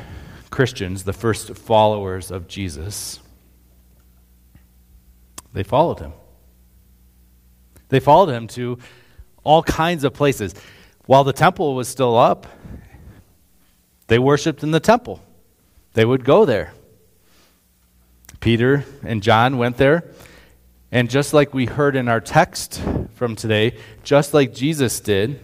Christians, 0.50 1.04
the 1.04 1.14
first 1.14 1.56
followers 1.56 2.32
of 2.32 2.48
Jesus, 2.48 3.20
they 5.54 5.64
followed 5.64 6.00
him. 6.00 6.14
They 7.90 8.00
followed 8.00 8.32
him 8.32 8.48
to 8.50 8.80
all 9.44 9.64
kinds 9.64 10.04
of 10.04 10.14
places. 10.14 10.54
While 11.06 11.24
the 11.24 11.34
temple 11.34 11.74
was 11.74 11.88
still 11.88 12.18
up, 12.18 12.48
they 14.08 14.20
worshiped 14.20 14.64
in 14.64 14.72
the 14.72 14.80
temple. 14.80 15.22
They 15.94 16.06
would 16.06 16.24
go 16.24 16.46
there. 16.46 16.74
Peter 18.40 18.86
and 19.04 19.22
John 19.22 19.58
went 19.58 19.78
there. 19.78 20.12
And 20.92 21.10
just 21.10 21.34
like 21.34 21.54
we 21.54 21.66
heard 21.66 21.96
in 21.96 22.08
our 22.08 22.22
text 22.22 22.82
from 23.16 23.36
today, 23.36 23.78
just 24.04 24.34
like 24.34 24.54
Jesus 24.54 25.02
did, 25.02 25.42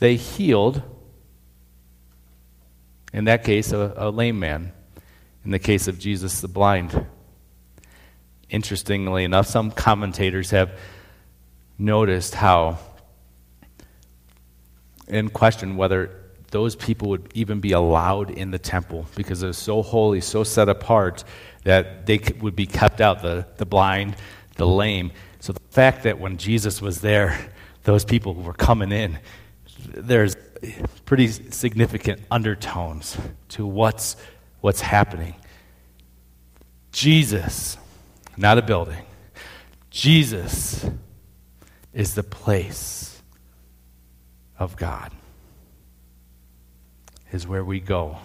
they 0.00 0.16
healed, 0.16 0.82
in 3.12 3.24
that 3.24 3.44
case, 3.44 3.72
a, 3.72 3.94
a 3.96 4.10
lame 4.10 4.40
man. 4.40 4.72
In 5.44 5.50
the 5.50 5.58
case 5.58 5.86
of 5.86 5.98
Jesus, 5.98 6.40
the 6.40 6.48
blind. 6.48 7.06
Interestingly 8.50 9.24
enough, 9.24 9.46
some 9.46 9.70
commentators 9.70 10.50
have 10.50 10.76
noticed 11.78 12.34
how, 12.34 12.78
in 15.06 15.28
question 15.28 15.76
whether 15.76 16.23
those 16.54 16.76
people 16.76 17.08
would 17.08 17.28
even 17.34 17.58
be 17.58 17.72
allowed 17.72 18.30
in 18.30 18.52
the 18.52 18.60
temple 18.60 19.06
because 19.16 19.42
it 19.42 19.48
was 19.48 19.58
so 19.58 19.82
holy, 19.82 20.20
so 20.20 20.44
set 20.44 20.68
apart 20.68 21.24
that 21.64 22.06
they 22.06 22.20
would 22.40 22.54
be 22.54 22.64
kept 22.64 23.00
out 23.00 23.22
the, 23.22 23.44
the 23.56 23.66
blind, 23.66 24.14
the 24.54 24.64
lame. 24.64 25.10
So 25.40 25.52
the 25.52 25.58
fact 25.70 26.04
that 26.04 26.20
when 26.20 26.36
Jesus 26.36 26.80
was 26.80 27.00
there, 27.00 27.36
those 27.82 28.04
people 28.04 28.34
were 28.34 28.52
coming 28.52 28.92
in, 28.92 29.18
there's 29.88 30.36
pretty 31.04 31.26
significant 31.26 32.20
undertones 32.30 33.18
to 33.48 33.66
what's, 33.66 34.14
what's 34.60 34.80
happening. 34.80 35.34
Jesus, 36.92 37.76
not 38.36 38.58
a 38.58 38.62
building, 38.62 39.04
Jesus 39.90 40.88
is 41.92 42.14
the 42.14 42.22
place 42.22 43.20
of 44.56 44.76
God 44.76 45.10
is 47.34 47.48
where 47.48 47.64
we 47.64 47.80
go 47.80 48.16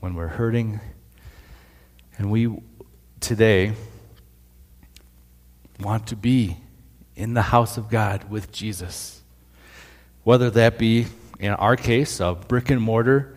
when 0.00 0.14
we're 0.14 0.28
hurting. 0.28 0.78
And 2.18 2.30
we 2.30 2.54
today 3.18 3.72
want 5.80 6.08
to 6.08 6.16
be 6.16 6.58
in 7.16 7.32
the 7.32 7.40
house 7.40 7.78
of 7.78 7.88
God 7.88 8.28
with 8.28 8.52
Jesus. 8.52 9.22
Whether 10.22 10.50
that 10.50 10.76
be, 10.76 11.06
in 11.40 11.52
our 11.52 11.76
case, 11.76 12.20
a 12.20 12.34
brick 12.34 12.68
and 12.68 12.82
mortar 12.82 13.34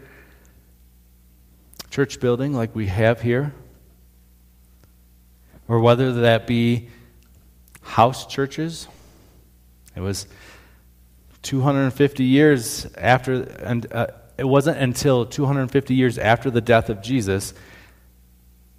church 1.90 2.20
building 2.20 2.52
like 2.54 2.76
we 2.76 2.88
have 2.88 3.22
here, 3.22 3.54
or 5.70 5.80
whether 5.80 6.12
that 6.12 6.46
be 6.46 6.90
house 7.82 8.26
churches. 8.26 8.90
It 9.96 10.02
was 10.02 10.28
250 11.44 12.24
years 12.24 12.86
after, 12.98 13.44
and 13.44 13.92
uh, 13.92 14.08
it 14.38 14.46
wasn't 14.46 14.78
until 14.78 15.26
250 15.26 15.94
years 15.94 16.18
after 16.18 16.52
the 16.52 16.62
death 16.62 16.90
of 16.90 17.02
Jesus 17.02 17.54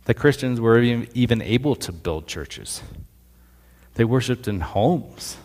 that 0.05 0.15
Christians 0.15 0.61
were 0.61 0.81
even, 0.81 1.43
able 1.43 1.77
to 1.77 1.93
build 1.93 2.27
churches. 2.27 2.83
They 3.95 4.05
worshiped 4.05 4.49
in 4.49 4.61
homes. 4.61 5.37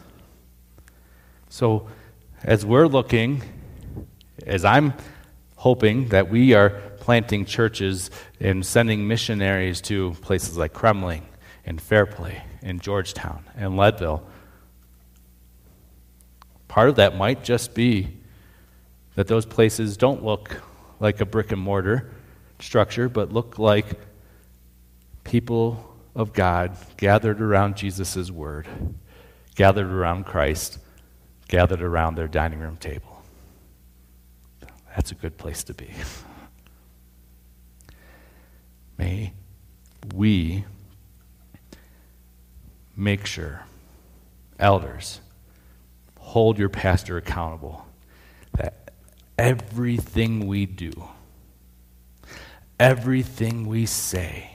So, 1.50 1.88
as 2.44 2.66
we're 2.66 2.88
looking, 2.88 3.44
as 4.46 4.66
I'm 4.66 4.94
hoping 5.56 6.10
that 6.10 6.30
we 6.30 6.54
are 6.54 6.70
planting 7.00 7.46
churches 7.46 8.10
and 8.40 8.66
sending 8.66 9.08
missionaries 9.08 9.82
to 9.82 10.12
places 10.22 10.58
like 10.58 10.74
Kremmling 10.74 11.24
and 11.66 11.82
Fairplay 11.82 12.44
and 12.62 12.82
Georgetown 12.82 13.44
and 13.56 13.78
Leadville 13.78 14.24
Part 16.78 16.90
of 16.90 16.98
that 16.98 17.18
might 17.18 17.44
just 17.44 17.74
be 17.74 18.08
that 19.16 19.26
those 19.26 19.48
places 19.48 19.98
don't 19.98 20.24
look 20.24 20.62
like 21.00 21.22
a 21.22 21.26
brick 21.26 21.52
and 21.52 21.60
mortar 21.60 22.12
structure, 22.60 23.10
but 23.10 23.34
look 23.34 23.58
like 23.58 24.00
people 25.24 25.98
of 26.13 26.34
God 26.34 26.78
gathered 26.96 27.42
around 27.42 27.78
Jesus' 27.78 28.30
word, 28.30 28.68
gathered 29.56 29.88
around 29.88 30.28
Christ, 30.28 30.78
gathered 31.48 31.82
around 31.82 32.13
their 32.13 32.28
dining 32.28 32.60
room 32.60 32.78
table. 32.78 33.24
That's 34.96 35.10
a 35.10 35.16
good 35.16 35.40
place 35.40 35.63
to 35.63 35.74
be. 35.74 35.90
May 39.00 39.34
we 40.13 40.63
make 42.96 43.26
sure, 43.26 43.66
elders, 44.60 45.22
hold 46.28 46.60
your 46.60 46.68
pastor 46.68 47.16
accountable 47.16 47.88
that 48.58 48.92
everything 49.38 50.46
we 50.46 50.66
do, 50.66 50.92
everything 52.78 53.66
we 53.66 53.86
say, 53.86 54.52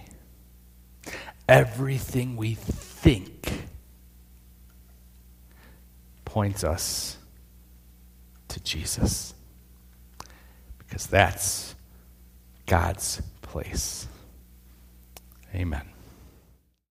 everything 1.49 2.37
we 2.37 2.53
think 2.53 3.65
points 6.27 6.63
us 6.63 7.17
to 8.49 8.61
Jesus. 8.61 9.33
Because 10.77 11.07
that's 11.07 11.75
God's 12.67 13.23
place. 13.41 14.07
Amen. 15.55 15.92